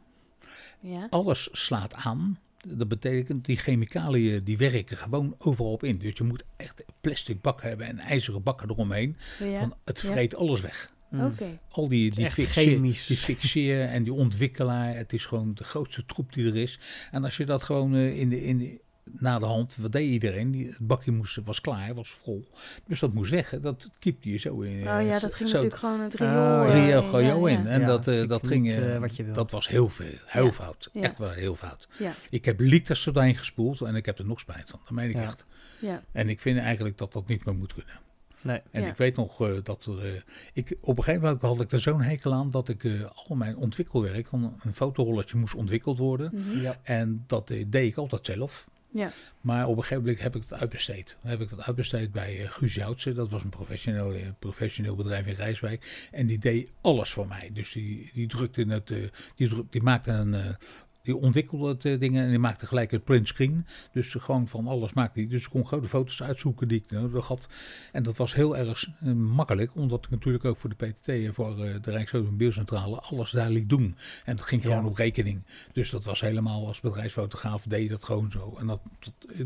[0.81, 1.07] Ja?
[1.11, 2.39] Alles slaat aan.
[2.69, 5.99] Dat betekent, die chemicaliën die werken gewoon overal op in.
[5.99, 9.17] Dus je moet echt plastic bakken hebben en ijzeren bakken eromheen.
[9.39, 9.61] ja?
[9.61, 10.11] Want het Ja.
[10.13, 10.93] vreet alles weg.
[11.11, 11.25] Mm.
[11.25, 11.59] Oké.
[11.71, 13.07] Al die, die, fixeer, chemisch.
[13.07, 14.97] die fixeer en die ontwikkelaar.
[14.97, 16.79] Het is gewoon de grootste troep die er is.
[17.11, 18.81] En als je dat gewoon eh, in de, in de,
[19.11, 20.51] na de hand, wat deed iedereen?
[20.51, 22.45] Die, het bakje moest, was klaar, was vol.
[22.87, 23.51] Dus dat moest weg.
[23.51, 23.61] hè.
[23.61, 24.83] Dat kiepte je zo in.
[24.89, 26.33] Oh eh, ja, dat ging zo- natuurlijk gewoon het Oh, riool.
[26.35, 26.67] ja.
[26.67, 27.59] eh, Rio ja, Gojo ja.
[27.59, 27.67] in.
[27.67, 28.63] En Ja, dat, eh, dat ging.
[28.63, 29.35] niet, eh, eh, wat je wil.
[29.35, 30.07] Dat was heel veel.
[30.27, 30.53] Heel Ja.
[30.53, 30.89] fout.
[30.93, 31.03] Ja.
[31.03, 31.89] Echt wel heel fout.
[31.99, 34.81] Ja, Ik heb liters doorheen gespoeld en ik heb er nog spijt van.
[34.85, 35.23] Dat meen ik Ja.
[35.23, 35.47] echt.
[35.79, 36.03] ja.
[36.13, 38.03] En ik vind eigenlijk dat dat niet meer moet kunnen.
[38.41, 38.61] Nee.
[38.71, 38.89] En Ja.
[38.89, 40.07] ik weet nog eh, dat er.
[40.15, 40.21] eh,
[40.53, 42.93] ik, op een gegeven moment had ik er zo'n hekel aan dat ik eh,
[43.29, 46.31] al mijn ontwikkelwerk van een fotorolletje moest ontwikkeld worden.
[46.35, 46.61] Mhm.
[46.61, 46.79] Ja.
[46.83, 48.69] En dat eh, deed ik altijd zelf.
[48.95, 49.13] Ja.
[49.41, 51.17] Maar op een gegeven moment heb ik het uitbesteed.
[51.21, 53.15] Heb ik dat uitbesteed bij eh Guus Joutsen.
[53.15, 56.09] Dat was een professioneel, eh, professioneel bedrijf in Rijswijk.
[56.13, 57.51] En die deed alles voor mij.
[57.53, 58.99] Dus die, die drukte het, eh,
[59.37, 60.57] die, die maakte een.
[61.05, 63.67] Eh, die ontwikkelde het eh, dingen en die maakte gelijk het printscreen.
[63.93, 65.29] Dus gewoon van alles maakte hij.
[65.29, 67.49] Dus ik kon gewoon de foto's uitzoeken die ik nodig had.
[67.93, 71.35] En dat was heel erg eh, makkelijk, omdat ik natuurlijk ook voor de PTT en
[71.35, 73.97] voor eh, de Rijksautomobielcentrale alles daar liet doen.
[74.25, 74.87] En dat ging gewoon Ja.
[74.89, 75.45] op rekening.
[75.73, 78.57] Dus dat was helemaal als bedrijfsfotograaf deed je dat gewoon zo.
[78.59, 78.81] En dat,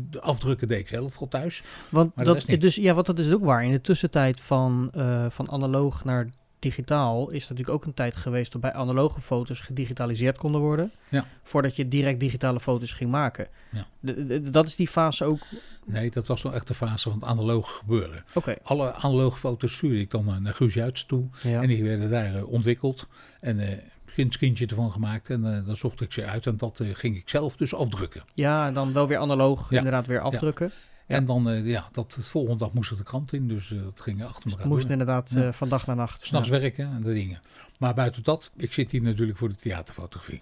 [0.09, 1.63] de afdrukken deed ik zelf voor thuis.
[1.89, 3.63] Want dat, dus, ja, want dat is ook waar.
[3.63, 8.53] In de tussentijd van, eh, van analoog naar digitaal is natuurlijk ook een tijd geweest
[8.53, 10.91] waarbij analoge foto's gedigitaliseerd konden worden.
[11.09, 11.25] Ja.
[11.43, 13.47] Voordat je direct digitale foto's ging maken.
[13.71, 13.87] Ja.
[13.99, 15.39] De- de- dat is die fase ook.
[15.85, 18.23] Nee, dat was nog echt de fase van het analoge gebeuren.
[18.33, 18.55] Oké.
[18.63, 21.25] Alle analoge foto's stuurde ik dan naar Guus Juits toe.
[21.43, 21.61] Ja.
[21.61, 23.07] En die werden daar eh, ontwikkeld.
[23.39, 23.77] En eh
[24.15, 25.29] een screentje ervan gemaakt.
[25.29, 26.45] En eh, dan zocht ik ze uit.
[26.45, 28.23] En dat ging ik zelf dus afdrukken.
[28.33, 29.77] ja, en dan wel weer analoog Ja.
[29.77, 30.65] inderdaad weer afdrukken.
[30.67, 30.73] Ja.
[31.17, 33.47] En dan, eh, ja, dat, de volgende dag moest ik de krant in.
[33.47, 35.47] Dus eh, dat ging achter Dus elkaar het moest inderdaad Ja.
[35.47, 36.21] eh, van dag naar nacht.
[36.25, 36.59] S'nachts ja.
[36.59, 37.41] werken en dat dingen.
[37.77, 40.41] Maar buiten dat, ik zit hier natuurlijk voor de theaterfotografie.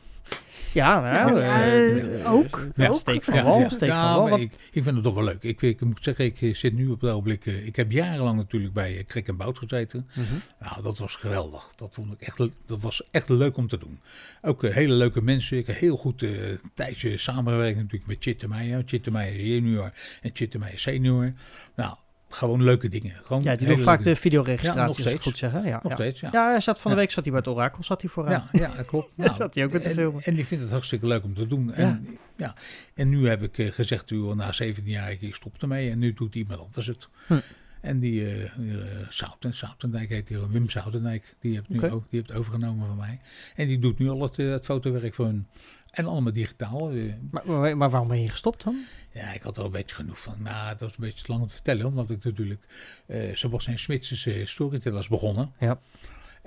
[0.74, 2.66] Ja, nou, Ja, eh, eh, ook.
[2.76, 3.00] Ja, Ook.
[3.00, 4.22] steek van wal, steek ja, van wal.
[4.22, 5.44] maar Wat- ik, ik vind het toch wel leuk.
[5.44, 7.46] Ik, ik moet zeggen, ik eh, zit nu op het ogenblik...
[7.46, 10.08] eh, ik heb jarenlang natuurlijk bij eh, Krek en Bout gezeten.
[10.14, 10.24] Mhm.
[10.60, 11.72] Nou, dat was geweldig.
[11.76, 14.00] Dat vond ik echt, dat was echt leuk om te doen.
[14.42, 15.58] Ook eh, hele leuke mensen.
[15.58, 16.30] Ik heb heel goed eh
[16.74, 18.84] tijdje samengewerkt natuurlijk met Chitte Meijer.
[18.86, 21.34] Chitte Meijer junior en Chitte Meijer senior.
[21.76, 21.96] Nou,
[22.30, 23.16] gewoon leuke dingen.
[23.24, 25.64] Gewoon Ja, die doen vaak de videoregistraties, Ja, als goed zeggen.
[25.64, 25.98] Ja, Nog ja.
[25.98, 26.30] steeds, ja.
[26.32, 28.48] ja, hij zat van de week zat hij bij het Orakel, zat hij vooraan.
[28.52, 29.14] Ja, ja, klopt.
[29.16, 30.24] Daar zat hij ook te en, filmen.
[30.24, 31.74] En die vindt het hartstikke leuk om te doen.
[31.74, 32.56] En, ja.
[32.94, 35.92] en nu heb ik eh, gezegd, u, na 17 jaar, ik stop ermee.
[35.92, 37.08] En nu doet iemand anders het.
[37.28, 37.40] Hm.
[37.82, 38.50] En die uh,
[39.10, 43.20] Souten, Soutendijk heet die, Wim Soutendijk, die heeft nu ook, die heeft overgenomen van mij.
[43.56, 45.48] En die doet nu al het, eh, het fotowerk voor hun.
[45.92, 46.92] En allemaal digitaal.
[46.92, 47.14] eh.
[47.32, 48.76] Maar, maar, maar waarom ben je gestopt dan?
[49.14, 50.36] Ja, ik had er een beetje genoeg van.
[50.42, 51.86] Nou, dat was een beetje te lang om te vertellen.
[51.86, 52.66] Omdat ik natuurlijk...
[53.06, 55.52] eh Sebastian Smits is eh, Storytellers begonnen.
[55.60, 55.80] Ja.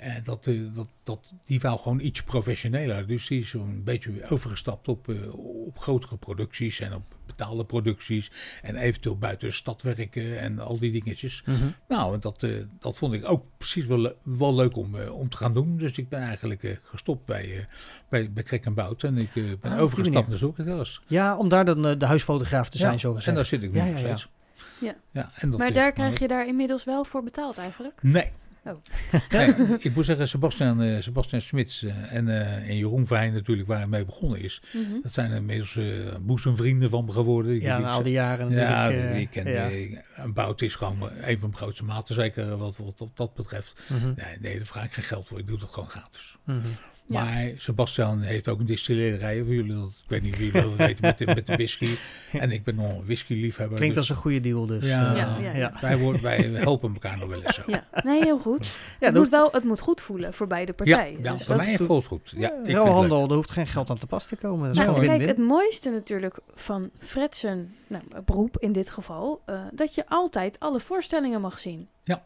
[0.00, 3.06] En dat, eh, dat, dat, die wou gewoon iets professioneler.
[3.06, 5.34] Dus die is een beetje overgestapt op, eh,
[5.66, 8.30] op grotere producties en op betaalde producties.
[8.62, 11.42] En eventueel buiten de stad werken en al die dingetjes.
[11.46, 11.56] Mhm.
[11.88, 15.36] Nou, dat, eh, dat vond ik ook precies wel, wel leuk om, eh, om te
[15.36, 15.76] gaan doen.
[15.76, 17.64] Dus ik ben eigenlijk eh, gestopt bij, eh
[18.08, 19.02] bij, bij Krek en Bout.
[19.04, 21.00] En ik eh, ben Ah, overgestapt naar Zorgtellers.
[21.06, 23.36] Ja, om daar dan eh, de huisfotograaf te zijn, Ja, zo en gezegd.
[23.36, 24.16] daar zit ik nu ja, nog ja, ja.
[24.16, 24.28] steeds.
[24.80, 24.94] Ja.
[25.10, 28.02] Ja, en dat Maar is- daar krijg je daar inmiddels wel voor betaald eigenlijk?
[28.02, 28.30] Nee.
[28.64, 28.72] Oh.
[29.30, 29.54] nee.
[29.88, 33.78] Ik moet zeggen, Sebastian, eh Sebastian Smits eh, en, eh, en Jeroen Vijn natuurlijk, waar
[33.78, 34.62] hij mee begonnen is.
[34.72, 35.00] Mhm.
[35.02, 35.84] Dat zijn inmiddels eh
[36.20, 37.54] boezemvrienden van me geworden.
[37.54, 39.02] Ik- Ja, ik- na al die jaren natuurlijk.
[39.02, 39.70] Ja, ik ken ja.
[40.22, 43.82] een Bout is gewoon een van mijn grootste maten, zeker wat, wat, wat dat betreft.
[43.88, 45.38] Mhm, Nee, nee, daar vraag ik geen geld voor.
[45.38, 46.36] Ik doe dat gewoon gratis.
[46.44, 46.58] mhm.
[47.10, 47.24] Ja.
[47.24, 49.40] Maar Sebastian heeft ook een distillerij.
[49.40, 51.88] Of jullie dat, ik weet niet wie jullie dat weten met de, met de whisky.
[52.32, 53.76] En ik ben nog een whisky-liefhebber.
[53.76, 54.84] Klinkt dus als een goede deal dus.
[54.86, 55.10] Ja.
[55.10, 55.72] eh, Ja, ja, ja.
[55.80, 57.62] wij, worden, wij helpen elkaar nog wel eens zo.
[57.66, 58.66] Ja, nee, heel goed.
[58.66, 61.22] Ja, het, moet hoeft- wel, het moet goed voelen voor beide partijen.
[61.22, 62.32] ja Dus voor dat mij is- voelt het goed.
[62.36, 63.10] Ja, ik leuk.
[63.10, 64.68] er hoeft geen geld aan te pas te komen.
[64.68, 69.60] Dat is Nou, kijk, het mooiste natuurlijk van Fredsen nou, beroep in dit geval, eh,
[69.72, 71.88] dat je altijd alle voorstellingen mag zien.
[72.04, 72.24] Ja.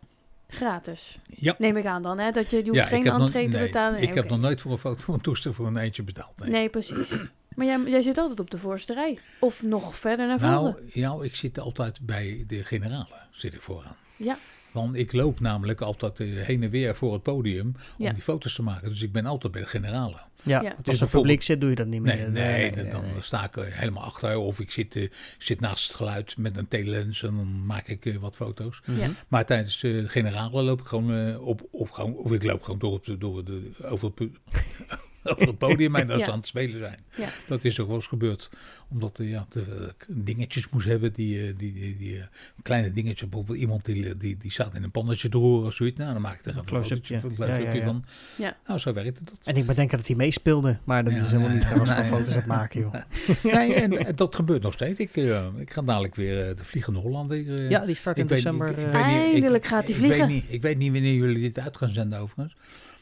[0.49, 1.19] Gratis.
[1.27, 1.55] Ja.
[1.59, 2.31] Neem ik aan dan, hè?
[2.31, 3.99] Dat je, je hoeft Ja, geen nog- entree te nee, betalen.
[4.01, 6.39] Nee, Ik heb nog nooit voor een foto een toestel voor een eentje betaald.
[6.39, 6.51] Nee.
[6.51, 7.11] Nee, precies.
[7.55, 9.19] Maar jij, jij zit altijd op de voorste rij.
[9.41, 10.53] Of nog verder naar voren.
[10.63, 13.97] nou, ja, ik zit altijd bij de generalen, zit ik vooraan.
[14.17, 14.39] Ja.
[14.75, 18.13] Want ik loop namelijk altijd eh, heen en weer voor het podium om Ja.
[18.13, 18.89] die foto's te maken.
[18.89, 20.21] Dus ik ben altijd bij de generalen.
[20.43, 20.77] Ja, Ja.
[20.85, 22.31] als er publiek zit, doe je dat niet meer.
[22.31, 24.37] Nee, nee, dan, sta ik er helemaal achter.
[24.37, 28.07] Of ik zit, eh, zit naast het geluid met een telelens en dan maak ik
[28.07, 28.81] eh, wat foto's.
[28.87, 28.99] Mhm.
[29.01, 29.09] Ja.
[29.29, 32.93] Maar tijdens de generalen loop ik gewoon op, of, gewoon, of ik loop gewoon door,
[32.93, 34.29] op de, door de, over, het,
[35.31, 36.25] over het podium en daar Ja.
[36.25, 36.99] staan te spelen zijn.
[37.17, 37.29] Ja.
[37.47, 38.51] Dat is ook wel eens gebeurd.
[38.89, 42.23] Omdat eh, ja, de, eh, dingetjes moest hebben, die, eh, die, die, die
[42.63, 43.29] kleine dingetjes.
[43.29, 45.99] Bijvoorbeeld iemand die, die, die staat in een pannetje te roeren of zoiets.
[45.99, 47.21] Nou, dan maak ik er een close-upje.
[47.39, 47.85] ja.
[47.85, 48.05] van.
[48.37, 48.57] Ja.
[48.67, 49.39] Nou, zo werkte dat.
[49.45, 51.65] En ik bedenk dat hij meespeelde, maar dat Ja, is helemaal niet.
[51.65, 52.95] Hij was ja, gewoon nee, foto's aan het maken, joh.
[53.55, 54.99] Nee, en, en dat gebeurt nog steeds.
[55.01, 57.55] Ik, eh, ik ga dadelijk weer de Vliegende Hollander.
[57.59, 58.69] eh, Ja, die start in weet- december.
[58.71, 60.19] ik- ik weet niet- ik- Eindelijk gaat hij ik vliegen.
[60.27, 62.57] Weet niet, ik weet niet wanneer jullie dit uit gaan zenden overigens.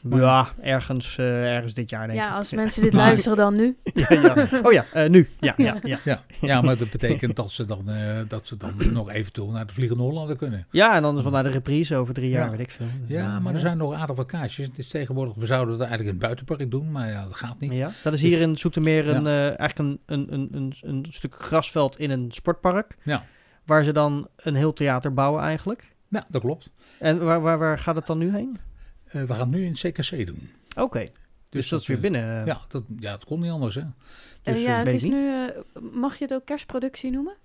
[0.09, 2.37] Ja, ergens, eh, ergens dit jaar denk Ja, ik.
[2.37, 3.77] als mensen dit Maar- luisteren dan nu.
[3.93, 4.47] ja, ja.
[4.63, 5.29] Oh ja, eh, nu.
[5.39, 5.99] Ja, ja, ja.
[6.03, 9.67] Ja, ja maar dat betekent dat ze dan, eh, dat ze dan nog eventueel naar
[9.67, 10.67] de Vliegende Hollander kunnen.
[10.71, 12.51] Ja, en dan is wel naar de reprise over drie jaar, Ja.
[12.51, 12.85] weet ik veel.
[13.07, 14.65] Dus, Ja, maar er zijn nog aardig wat kaartjes.
[14.67, 17.59] Het is tegenwoordig, we zouden het eigenlijk in het buitenpark doen, maar ja, dat gaat
[17.59, 17.71] niet.
[17.73, 21.35] Ja, dat is hier in Zoetermeer een, eh, eigenlijk een, een, een, een, een stuk
[21.35, 22.97] grasveld in een sportpark.
[23.03, 23.23] Ja.
[23.65, 25.91] Waar ze dan een heel theater bouwen eigenlijk.
[26.07, 26.69] Ja, dat klopt.
[26.99, 28.57] En waar, waar, waar gaat het dan nu heen?
[29.13, 30.49] Eh, we gaan nu in het CKC doen.
[30.77, 31.09] Oké,
[31.49, 32.39] dus, dat is weer eh, binnen.
[32.39, 32.45] eh.
[32.45, 33.81] Ja, dat, ja, het kon niet anders, hè.
[33.81, 33.93] En
[34.53, 35.29] Dus, ja, het weet is nu...
[35.29, 37.35] eh, mag je het ook kerstproductie noemen?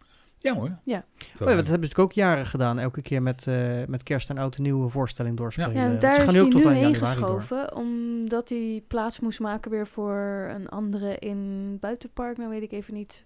[0.41, 0.79] ja hoor.
[0.85, 0.97] Ja.
[0.99, 2.79] Oh ja, dat hebben ze natuurlijk ook jaren gedaan.
[2.79, 5.73] Elke keer met, eh, met kerst en oud en nieuwe voorstelling doorspelen.
[5.73, 7.41] Ja, daar ze is gaan hij ook tot nu aan heen januari door.
[7.41, 12.37] geschoven, omdat hij plaats moest maken weer voor een andere in buitenpark.
[12.37, 13.25] Nou weet ik even niet.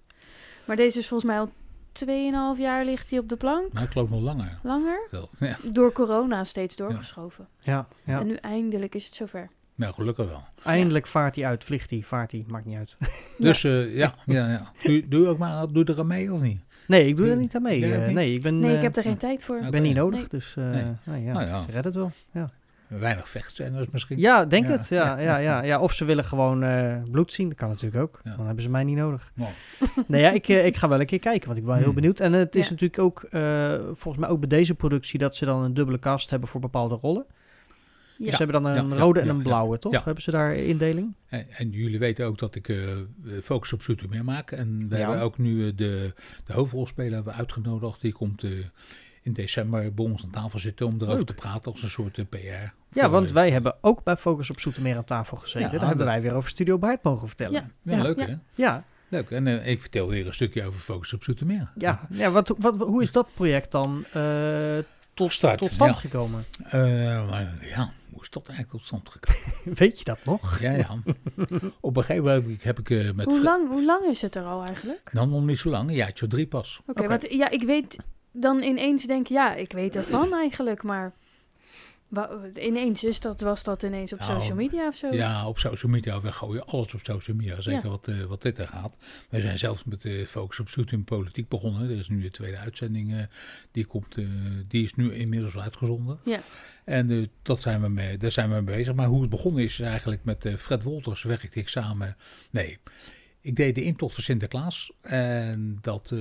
[0.67, 1.51] Maar deze is volgens mij al
[1.93, 3.73] 2,5 jaar ligt hij op de plank.
[3.73, 4.59] Maar ik geloof nog langer.
[4.63, 5.07] Langer.
[5.11, 7.49] Wel, Ja, Door corona steeds doorgeschoven.
[7.59, 8.21] Ja, ja.
[8.21, 9.49] En nu eindelijk is het zover.
[9.75, 10.43] nou, gelukkig wel.
[10.65, 12.97] Eindelijk vaart hij uit, vliegt hij, vaart hij, maakt niet uit.
[13.39, 14.73] Dus eh, ja, ja, ja.
[14.83, 16.61] Doe, doe ook maar, doe er aan mee of niet?
[16.87, 17.93] Nee, ik doe er niet aan mee.
[17.95, 18.15] Eh, niet?
[18.15, 19.59] nee, ik ben, Nee, ik eh, heb er geen tijd voor.
[19.61, 20.29] ik ben niet nodig, Nee.
[20.29, 20.85] dus eh, Nee.
[21.05, 21.61] nou ja, Nou ja.
[21.61, 22.11] ze redden het wel.
[22.33, 22.51] Ja,
[22.99, 24.19] Weinig vechtscènes misschien.
[24.19, 24.71] ja denk Ja.
[24.73, 24.89] het.
[24.89, 25.81] Ja, ja, ja, ja.
[25.81, 28.21] Of ze willen gewoon eh, bloed zien, dat kan natuurlijk ook.
[28.25, 28.37] Ja.
[28.37, 29.33] Dan hebben ze mij niet nodig.
[29.35, 29.51] Nou,
[30.07, 31.95] Nee, ja, ik, eh, ik ga wel een keer kijken, want ik ben heel Hmm.
[31.95, 32.21] benieuwd.
[32.21, 32.71] En het is Ja.
[32.71, 36.31] natuurlijk ook, eh, volgens mij ook bij deze productie, dat ze dan een dubbele cast
[36.31, 37.27] hebben voor bepaalde rollen.
[38.19, 38.31] Ja.
[38.31, 39.43] Ze hebben dan een Ja, ja, rode en een ja.
[39.43, 39.93] blauwe, toch?
[39.93, 40.03] Ja.
[40.05, 41.15] Hebben ze daar indeling?
[41.29, 42.77] En, en jullie weten ook dat ik eh,
[43.43, 44.51] focus op Zoetermeer maak.
[44.51, 45.01] En we Ja.
[45.09, 46.13] hebben ook nu eh, de,
[46.45, 48.01] de hoofdrolspeler uitgenodigd.
[48.01, 48.51] Die komt eh,
[49.23, 51.27] in december bij ons aan tafel zitten om erover Leuk.
[51.27, 52.73] te praten als een soort eh, PR.
[52.99, 55.71] Ja, want eh, wij hebben ook bij Focus op Zoetermeer aan tafel gezeten.
[55.71, 57.53] Ja, daar hebben wij weer over Studio Baard mogen vertellen.
[57.53, 57.93] Ja.
[57.93, 58.27] Ja, Ja, leuk ja.
[58.27, 58.35] hè?
[58.55, 59.31] ja, Leuk.
[59.31, 61.71] En eh, ik vertel weer een stukje over focus op Zoetermeer.
[61.75, 62.07] ja.
[62.11, 64.79] ja wat, wat, hoe is dat project dan eh,
[65.15, 66.01] tot, Start, tot stand ja.
[66.01, 66.45] gekomen?
[66.65, 66.81] Eh,
[67.71, 69.75] ja, hoe is dat eigenlijk tot stand gekomen?
[69.79, 70.61] Weet je dat nog?
[70.61, 70.97] ja, ja.
[71.81, 73.27] Op een gegeven moment heb ik eh, met...
[73.27, 75.11] Hoe lang, hoe lang is het er al eigenlijk?
[75.13, 75.89] Nou, nog niet zo lang.
[75.89, 76.81] Een jaartje of drie pas.
[76.87, 77.09] Oké, Oké.
[77.09, 77.99] want ja, ik weet
[78.33, 81.13] dan ineens denk ik, ja, ik weet ervan eigenlijk, maar
[82.61, 85.13] ineens is dat, was dat ineens op Nou, social media of zo?
[85.15, 86.21] Ja, op social media.
[86.21, 87.61] We gooien alles op social media.
[87.61, 87.89] Zeker Ja.
[87.89, 88.97] wat, eh, wat dit er gaat.
[89.29, 91.91] Wij zijn zelf met de focus op zoet in politiek begonnen.
[91.91, 93.13] Er is nu de tweede uitzending.
[93.15, 93.23] eh,
[93.71, 94.25] die, komt, eh,
[94.69, 96.19] die is nu inmiddels uitgezonden.
[96.25, 96.41] Ja.
[96.85, 98.95] En eh, dat zijn we mee, daar zijn we mee bezig.
[98.95, 102.17] Maar hoe het begonnen is, is eigenlijk met eh, Fred Wolters werkte ik samen.
[102.51, 102.79] Nee,
[103.43, 104.93] ik deed de intocht van Sinterklaas.
[105.01, 106.19] En dat, eh,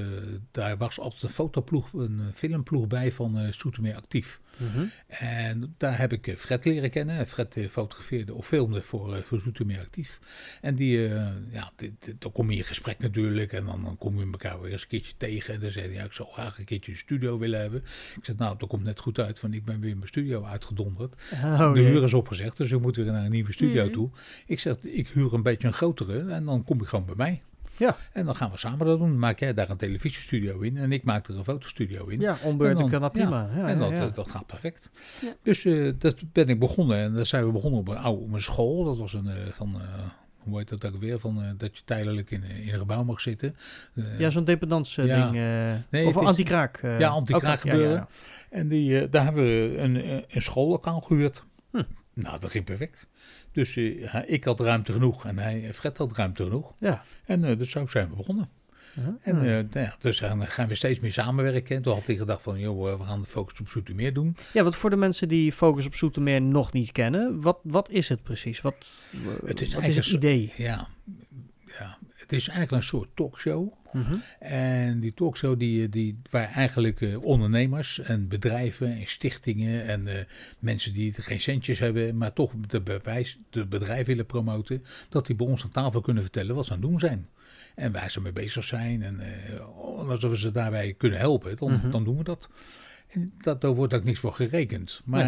[0.51, 4.39] daar was altijd een fotoploeg, een eh, filmploeg bij van eh Soetermeer Actief.
[4.57, 4.83] Mhm.
[5.07, 7.27] En daar heb ik eh, Fred leren kennen.
[7.27, 10.19] Fred eh, fotografeerde of filmde voor, eh, voor Zoetermeer Actief.
[10.61, 10.97] En die,
[11.51, 13.53] ja, dit, dit- dan kom je in gesprek natuurlijk.
[13.53, 15.53] En dan, dan kom je elkaar weer eens een keertje tegen.
[15.53, 17.79] En dan zei hij, ja, ik zou graag een keertje een studio willen hebben.
[18.17, 21.13] Ik zei, nou, dat komt net goed uit, want ik ben weer mijn studio uitgedonderd.
[21.33, 23.93] Oh, de huur is opgezegd, dus we moeten weer naar een nieuwe studio Mhm.
[23.93, 24.09] toe.
[24.45, 27.41] Ik zeg, ik huur een beetje een grotere en dan kom je gewoon bij mij.
[27.77, 27.97] Ja.
[28.13, 29.19] En dan gaan we samen dat doen.
[29.19, 32.19] Maak jij daar een televisiestudio in en ik maak er een fotostudio in.
[32.19, 33.49] Ja, ombeurten En dan- kan dat prima.
[33.55, 34.07] Ja, en dat, ja.
[34.07, 34.89] eh, dat gaat perfect.
[35.21, 35.33] Ja.
[35.43, 36.97] Dus eh, dat ben ik begonnen.
[36.97, 38.83] En dan zijn we begonnen op een oude op een school.
[38.83, 39.75] Dat was een eh, van.
[39.81, 39.87] eh,
[40.37, 41.19] hoe heet dat ook weer?
[41.19, 43.55] Van, eh, dat je tijdelijk in, in een gebouw mag zitten.
[43.95, 45.23] Eh, Ja, zo'n dependance Ja.
[45.31, 45.35] ding.
[45.43, 46.77] eh, Nee, of anti-kraak.
[46.77, 46.99] eh.
[46.99, 47.95] Ja, anti-kraak ja, gebeuren.
[47.95, 48.07] ja,
[48.49, 51.43] En die, eh, daar hebben we een, een schoollokaal gehuurd.
[51.71, 51.81] Hm.
[52.13, 53.07] Nou, dat ging perfect.
[53.51, 56.73] Dus eh, ik had ruimte genoeg en hij, Fred had ruimte genoeg.
[56.79, 57.03] Ja.
[57.25, 58.49] En eh, dus zo zijn we begonnen.
[59.21, 61.75] En eh, nou ja, dus dan gaan we steeds meer samenwerken.
[61.75, 64.35] En toen had hij gedacht van, joh, eh, we gaan de focus op Zoetermeer doen.
[64.53, 68.09] Ja, wat voor de mensen die Focus op Zoetermeer nog niet kennen, wat, wat is
[68.09, 68.61] het precies?
[68.61, 68.91] Wat,
[69.45, 70.53] Het is wat is het idee?
[70.55, 70.87] Ja,
[71.65, 71.97] ja,
[72.31, 73.73] het is eigenlijk een soort talkshow.
[73.91, 74.15] Mhm.
[74.39, 80.25] En die talkshow die, die, waar eigenlijk eh, ondernemers en bedrijven en stichtingen en eh,
[80.59, 85.35] mensen die geen centjes hebben, maar toch de, bewijs, de bedrijf willen promoten, dat die
[85.35, 87.27] bij ons aan tafel kunnen vertellen wat ze aan het doen zijn.
[87.75, 89.03] En waar ze mee bezig zijn.
[89.03, 91.89] En eh, als we ze daarbij kunnen helpen, dan, Mhm.
[91.91, 92.49] dan doen we dat.
[93.37, 95.01] Dat, daar wordt ook niks voor gerekend.
[95.05, 95.25] Maar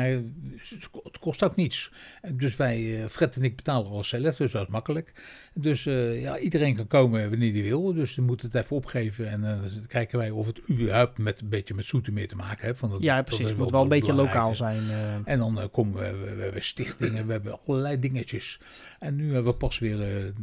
[1.03, 1.91] het kost ook niets.
[2.31, 5.13] Dus wij, eh, Fred en ik betalen alles zelf, dus dat is makkelijk.
[5.53, 7.93] Dus eh, ja, iedereen kan komen wanneer hij wil.
[7.93, 9.29] Dus je moet het even opgeven.
[9.29, 12.65] En eh, dan kijken wij of het überhaupt met, een beetje met Zoetermeer te maken
[12.65, 12.79] heeft.
[12.79, 13.45] Want dat- Ja, precies.
[13.45, 14.81] Het moet wel een beetje lokaal zijn.
[15.25, 18.59] En dan komen we, we, we hebben stichtingen, we hebben allerlei dingetjes.
[18.99, 19.97] En nu hebben we pas weer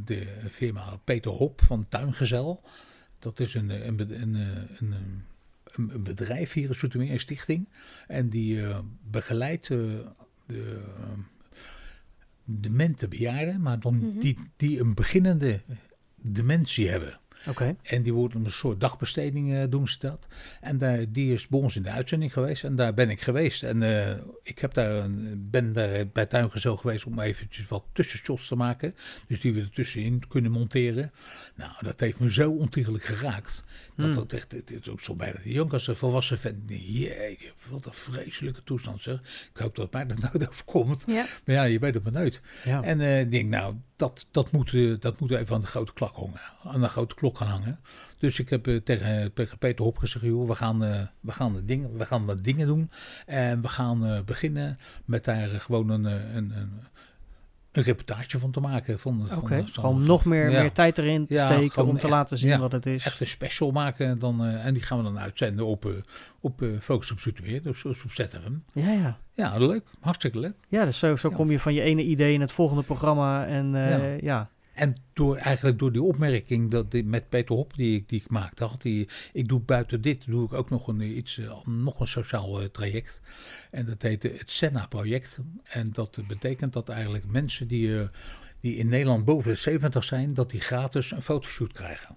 [0.04, 2.62] de firma Peter Hop van Tuingezel.
[3.18, 4.34] Dat is een, een, een,
[4.78, 5.24] een,
[5.74, 7.68] een, bedrijf hier in Zoetermeer, een stichting.
[8.06, 8.78] En die eh,
[9.10, 9.78] begeleidt eh,
[10.46, 11.18] de uh,
[12.44, 14.18] demente bejaarden, maar dan Mhm.
[14.18, 15.60] die, die een beginnende
[16.16, 17.20] dementie hebben.
[17.82, 20.26] En die wordt een soort dagbesteding eh, doen ze dat.
[20.60, 22.64] En daar, die is bij ons in de uitzending geweest.
[22.64, 23.62] En daar ben ik geweest.
[23.62, 28.48] En eh, ik heb daar een, ben daar bij Tuingezel geweest om eventjes wat tussenshots
[28.48, 28.94] te maken.
[29.26, 31.12] Dus die we er tussenin kunnen monteren.
[31.54, 33.64] Nou, dat heeft me zo ontiegelijk geraakt.
[33.96, 34.14] Dat Hmm.
[34.14, 36.56] dat echt, het is ook zo bijna de jonk als een volwassen vent.
[36.66, 39.48] Jeetje, wat een vreselijke toestand zeg.
[39.54, 41.04] Ik hoop dat mij dat nooit overkomt.
[41.06, 41.26] Ja.
[41.44, 42.42] Maar ja, je weet het maar nooit.
[42.64, 42.82] Ja.
[42.82, 46.16] En eh, ik denk, nou, dat, dat, moet, dat moet even aan de grote klok
[46.16, 46.40] hangen.
[46.62, 47.80] Aan de grote klok gaan hangen.
[48.18, 51.52] Dus ik heb eh, tegen, tegen Peter Hop gezegd, joh, we gaan, eh, we, gaan
[51.52, 52.90] de dingen, we gaan wat dingen doen.
[53.26, 56.70] En we gaan eh, beginnen met daar eh, gewoon een, eh, een, een,
[57.72, 58.98] een reportage van te maken.
[58.98, 59.26] Van,
[59.72, 60.60] van- Om nog meer, ja.
[60.60, 63.04] meer tijd erin te Ja, steken om te echt- laten zien ja, wat het is.
[63.06, 64.06] Echt een special maken.
[64.06, 65.92] En, dan, eh, en die gaan we dan uitzenden op, eh,
[66.40, 67.62] op eh, Focus op Zoetermeer.
[67.62, 68.52] Dus dus op ZFM.
[68.72, 69.18] Ja, ja.
[69.34, 69.86] Ja, leuk.
[70.00, 70.54] Hartstikke leuk.
[70.68, 73.46] Ja, dus zo, zo kom je van je ene idee in het volgende programma.
[73.46, 74.50] En eh, Ja.
[74.80, 78.28] En door, eigenlijk door die opmerking dat die, met Peter Hop die, ik- die ik
[78.30, 82.00] maakte, had die, ik doe buiten dit, doe ik ook nog een, iets, eh, nog
[82.00, 83.20] een sociaal eh, traject.
[83.70, 85.38] En dat heet eh, het Senna-project.
[85.64, 88.08] En dat betekent dat eigenlijk mensen die, eh,
[88.60, 92.16] die in Nederland boven de 70 zijn, dat die gratis een fotoshoot krijgen.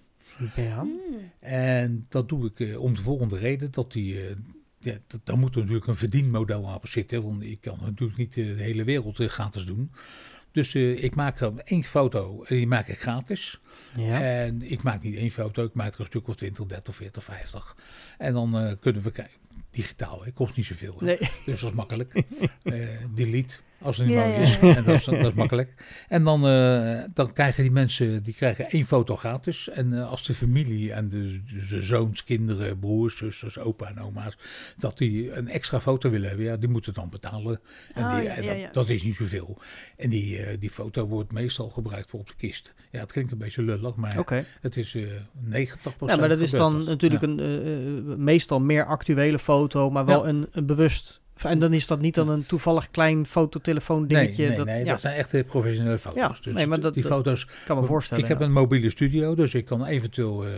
[0.55, 0.83] ja.
[0.83, 0.91] Mm.
[1.39, 4.19] En dat doe ik om de volgende reden, dat die...
[4.79, 8.33] ja, dat, daar moet er natuurlijk een verdienmodel aan zitten, want ik kan natuurlijk niet
[8.33, 9.91] de hele wereld gratis doen.
[10.53, 13.59] Dus eh, ik maak er één foto en die maak ik gratis.
[13.95, 14.21] Ja.
[14.21, 17.23] En ik maak niet één foto, ik maak er een stuk of 20, 30, 40,
[17.23, 17.75] 50.
[18.17, 19.41] En dan eh, kunnen we kijken.
[19.71, 20.97] Digitaal, hè, kost niet zoveel.
[20.99, 21.17] Nee.
[21.17, 22.13] Dus dat is makkelijk.
[22.63, 24.57] Eh, delete, als het niet Ja, mooi ja, is.
[24.77, 25.73] En dat is, dat is makkelijk.
[26.07, 29.69] En dan, eh, dan krijgen die mensen die krijgen één foto gratis.
[29.69, 34.37] En eh, als de familie en de, de zoons, kinderen, broers, zusters, opa en oma's...
[34.77, 37.59] dat die een extra foto willen hebben, ja, die moeten dan betalen.
[37.93, 38.69] En Ah, die, ja, en ja, dat, ja.
[38.71, 39.57] dat is niet zoveel.
[39.97, 42.73] En die, eh, die foto wordt meestal gebruikt voor op de kist.
[42.91, 44.15] Ja, het klinkt een beetje lullig, maar
[44.61, 45.03] het is eh
[45.43, 47.27] 90% Ja, maar dat is dan natuurlijk Ja.
[47.27, 50.29] een meestal meer actuele foto, maar wel Ja.
[50.29, 51.21] een, een bewust.
[51.37, 54.47] En dan is dat niet dan een toevallig klein fototelefoon Nee, dingetje.
[54.47, 56.19] nee, dat, nee ja, dat zijn echt eh, professionele foto's.
[56.19, 57.47] Ja, dus nee, maar dat- die foto's...
[57.65, 58.23] kan me voorstellen.
[58.23, 58.45] Ik heb ja.
[58.45, 60.51] een mobiele studio, dus ik kan eventueel eh,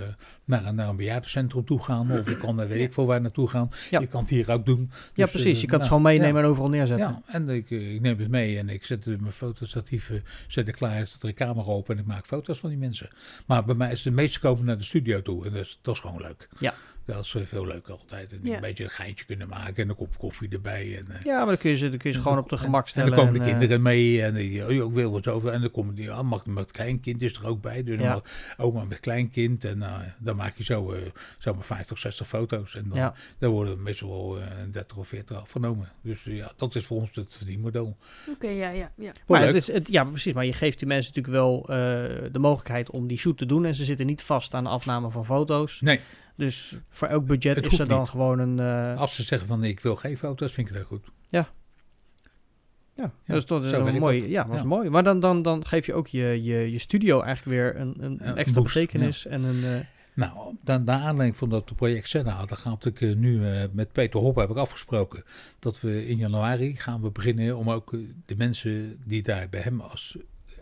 [0.46, 2.12] naar, een- naar een bejaardencentrum toe gaan.
[2.20, 3.70] Of ik kan, eh, weet ik veel waar naartoe gaan.
[3.90, 4.90] Je kan het hier ook doen.
[5.14, 5.56] ja, Dus, precies.
[5.56, 7.08] eh, Je kan het nou, gewoon meenemen en overal neerzetten.
[7.08, 10.18] Ja, en ik, eh, ik neem het mee en ik zet eh, mijn fotostatief eh,
[10.48, 13.10] zet ik klaar, zet er de camera open en ik maak foto's van die mensen.
[13.46, 15.94] Maar bij mij is de meeste komen naar de studio toe en dat is, dat
[15.96, 16.48] is gewoon leuk.
[16.60, 16.74] Ja.
[17.06, 18.32] Dat is veel leuker altijd.
[18.34, 18.56] En Ja.
[18.56, 20.98] Een beetje een geintje kunnen maken en een kop koffie erbij.
[20.98, 22.58] En, eh, Ja, maar dan kun je ze, dan kun je ze gewoon op de
[22.58, 23.10] gemak en, stellen.
[23.10, 25.50] en dan komen de en, eh, kinderen mee en die oh, ik wil wat over.
[25.52, 27.84] En dan komen die, oh, mag met kleinkind is er ook bij.
[27.84, 28.22] Dus Ja.
[28.58, 29.64] oma met kleinkind.
[29.66, 31.02] En eh, dan maak je zo, eh
[31.38, 32.76] zo maar 50, 60 foto's.
[32.76, 33.14] En dan, Ja.
[33.40, 35.90] dan worden er meestal wel eh 30 of 40 afgenomen.
[36.02, 37.98] Dus ja, dat is voor ons het verdienmodel.
[38.30, 39.12] Oké, ja, ja, ja.
[39.28, 39.48] Maar leuk.
[39.48, 40.34] het is, het, ja, precies.
[40.34, 43.66] Maar je geeft die mensen natuurlijk wel eh, de mogelijkheid om die shoot te doen.
[43.66, 45.82] En ze zitten niet vast aan de afname van foto's.
[45.82, 46.00] Nee,
[46.36, 48.10] Dus voor elk budget Het is er dan niet.
[48.10, 48.60] gewoon een...
[48.60, 51.06] eh, als ze zeggen van ik wil geen foto's, vind ik heel goed.
[51.30, 54.20] ja, dat is toch dat is mooi.
[54.20, 54.30] dat.
[54.30, 54.66] Ja, dat is Ja.
[54.68, 54.90] mooi.
[54.90, 58.20] Maar dan, dan, dan geef je ook je, je, je studio eigenlijk weer een, een,
[58.24, 59.26] Ja, extra boost, betekenis.
[59.26, 63.16] En een, eh, Nou, na, naar aanleiding van dat project Senna, dan ga ik eh,
[63.16, 65.24] nu eh, met Peter Hop heb ik afgesproken
[65.60, 67.92] dat we in januari gaan we beginnen om ook
[68.26, 70.18] de mensen die daar bij hem als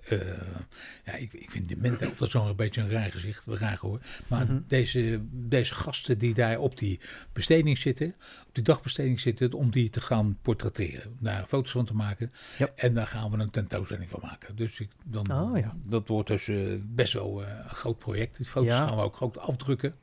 [0.07, 0.17] eh,
[1.05, 3.99] ja, ik, ik vind dementen altijd zo'n beetje een raar gezicht, we raar hoor.
[4.27, 4.59] Maar Mhm.
[4.67, 6.99] deze, deze gasten die daar op die
[7.33, 8.15] besteding zitten,
[8.47, 12.31] op die dagbesteding zitten, om die te gaan portretteren, daar foto's van te maken.
[12.75, 14.55] En daar gaan we een tentoonstelling van maken.
[14.55, 15.75] Dus ik, dan, Oh, ja.
[15.85, 18.37] dat wordt dus eh, best wel eh, een groot project.
[18.37, 18.85] Die foto's Ja.
[18.87, 19.95] gaan we ook groot afdrukken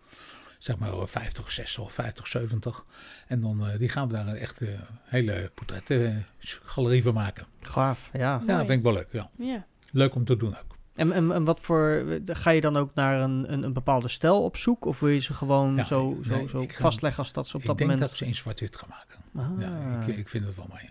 [0.59, 2.85] zeg maar eh, 50, 60 of 50, 70.
[3.27, 4.69] En dan eh, die gaan we daar een echt eh,
[5.05, 7.47] hele portretgalerie van maken.
[7.61, 8.19] gaaf, ja.
[8.21, 8.47] Ja, Mooi.
[8.47, 9.09] dat vind ik wel leuk.
[9.13, 9.31] Ja.
[9.39, 9.67] Ja.
[9.93, 10.77] Leuk om te doen ook.
[10.95, 12.05] En, en, en wat voor...
[12.27, 14.85] Ga je dan ook naar een, een, een bepaalde stijl op zoek?
[14.85, 17.57] Of wil je ze gewoon Ja, zo, zo, nee, zo ik vastleggen als dat ze
[17.57, 18.09] op ik dat denk moment...
[18.09, 19.19] dat ze in zwart-wit gaan maken.
[19.35, 19.61] Ah.
[19.61, 20.91] Ja, ik, ik vind het wel mooi.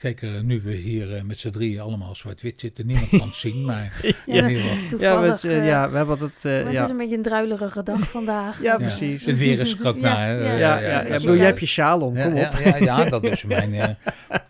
[0.00, 2.86] Zeker eh, nu we hier eh, met z'n drieën allemaal zwart-wit zitten.
[2.86, 4.12] Niemand kan het zien, maar Ja,
[4.44, 4.98] in ieder geval.
[5.00, 6.64] ja, eh, ja, we hebben altijd...
[6.64, 6.84] het ja.
[6.84, 8.62] is een beetje een druilerige dag vandaag.
[8.62, 8.76] Ja, Ja.
[8.76, 9.24] precies.
[9.24, 10.38] Het weer is er ook Ja, ja.
[10.42, 12.38] Ja, ja, ja, ik bedoel, jij hebt je sjaal om, Ja, kom op.
[12.38, 13.96] ja, ja, ja, dat is mijn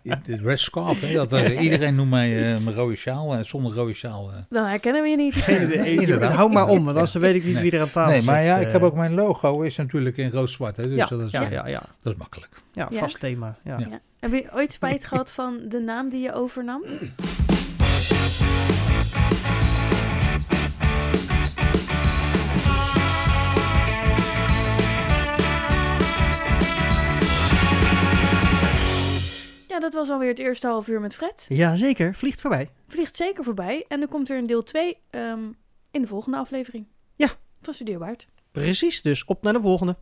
[0.03, 1.01] de red scarf.
[1.01, 3.33] Hè, dat, iedereen noemt mij eh, mijn rode sjaal.
[3.33, 4.29] En zonder rode sjaal...
[4.31, 5.35] eh, Dan herkennen we je niet.
[5.35, 5.95] Geen idee.
[5.95, 6.33] Inderdaad.
[6.33, 7.63] Hou maar om, want anders weet ik niet Nee.
[7.63, 8.29] wie er aan tafel nee, zit.
[8.29, 10.77] maar ja, ik heb ook mijn logo is natuurlijk in rood-zwart.
[10.77, 12.51] Hè, dus ja, dat, is, ja, ja, ja, dat is makkelijk.
[12.73, 12.97] ja, Ja?
[12.99, 13.55] vast thema.
[13.63, 14.01] Ja.
[14.21, 16.83] Heb je ooit spijt gehad van de naam die je overnam?
[29.67, 31.45] Ja, dat was alweer het eerste half uur met Fred.
[31.49, 32.15] ja, zeker.
[32.15, 32.69] Vliegt voorbij.
[32.87, 33.85] Vliegt zeker voorbij.
[33.87, 34.97] En dan komt er een deel 2
[35.91, 36.85] in de volgende aflevering.
[37.15, 37.29] Ja.
[37.61, 38.27] Van Studio Waard.
[38.51, 39.95] Precies, dus op naar de volgende.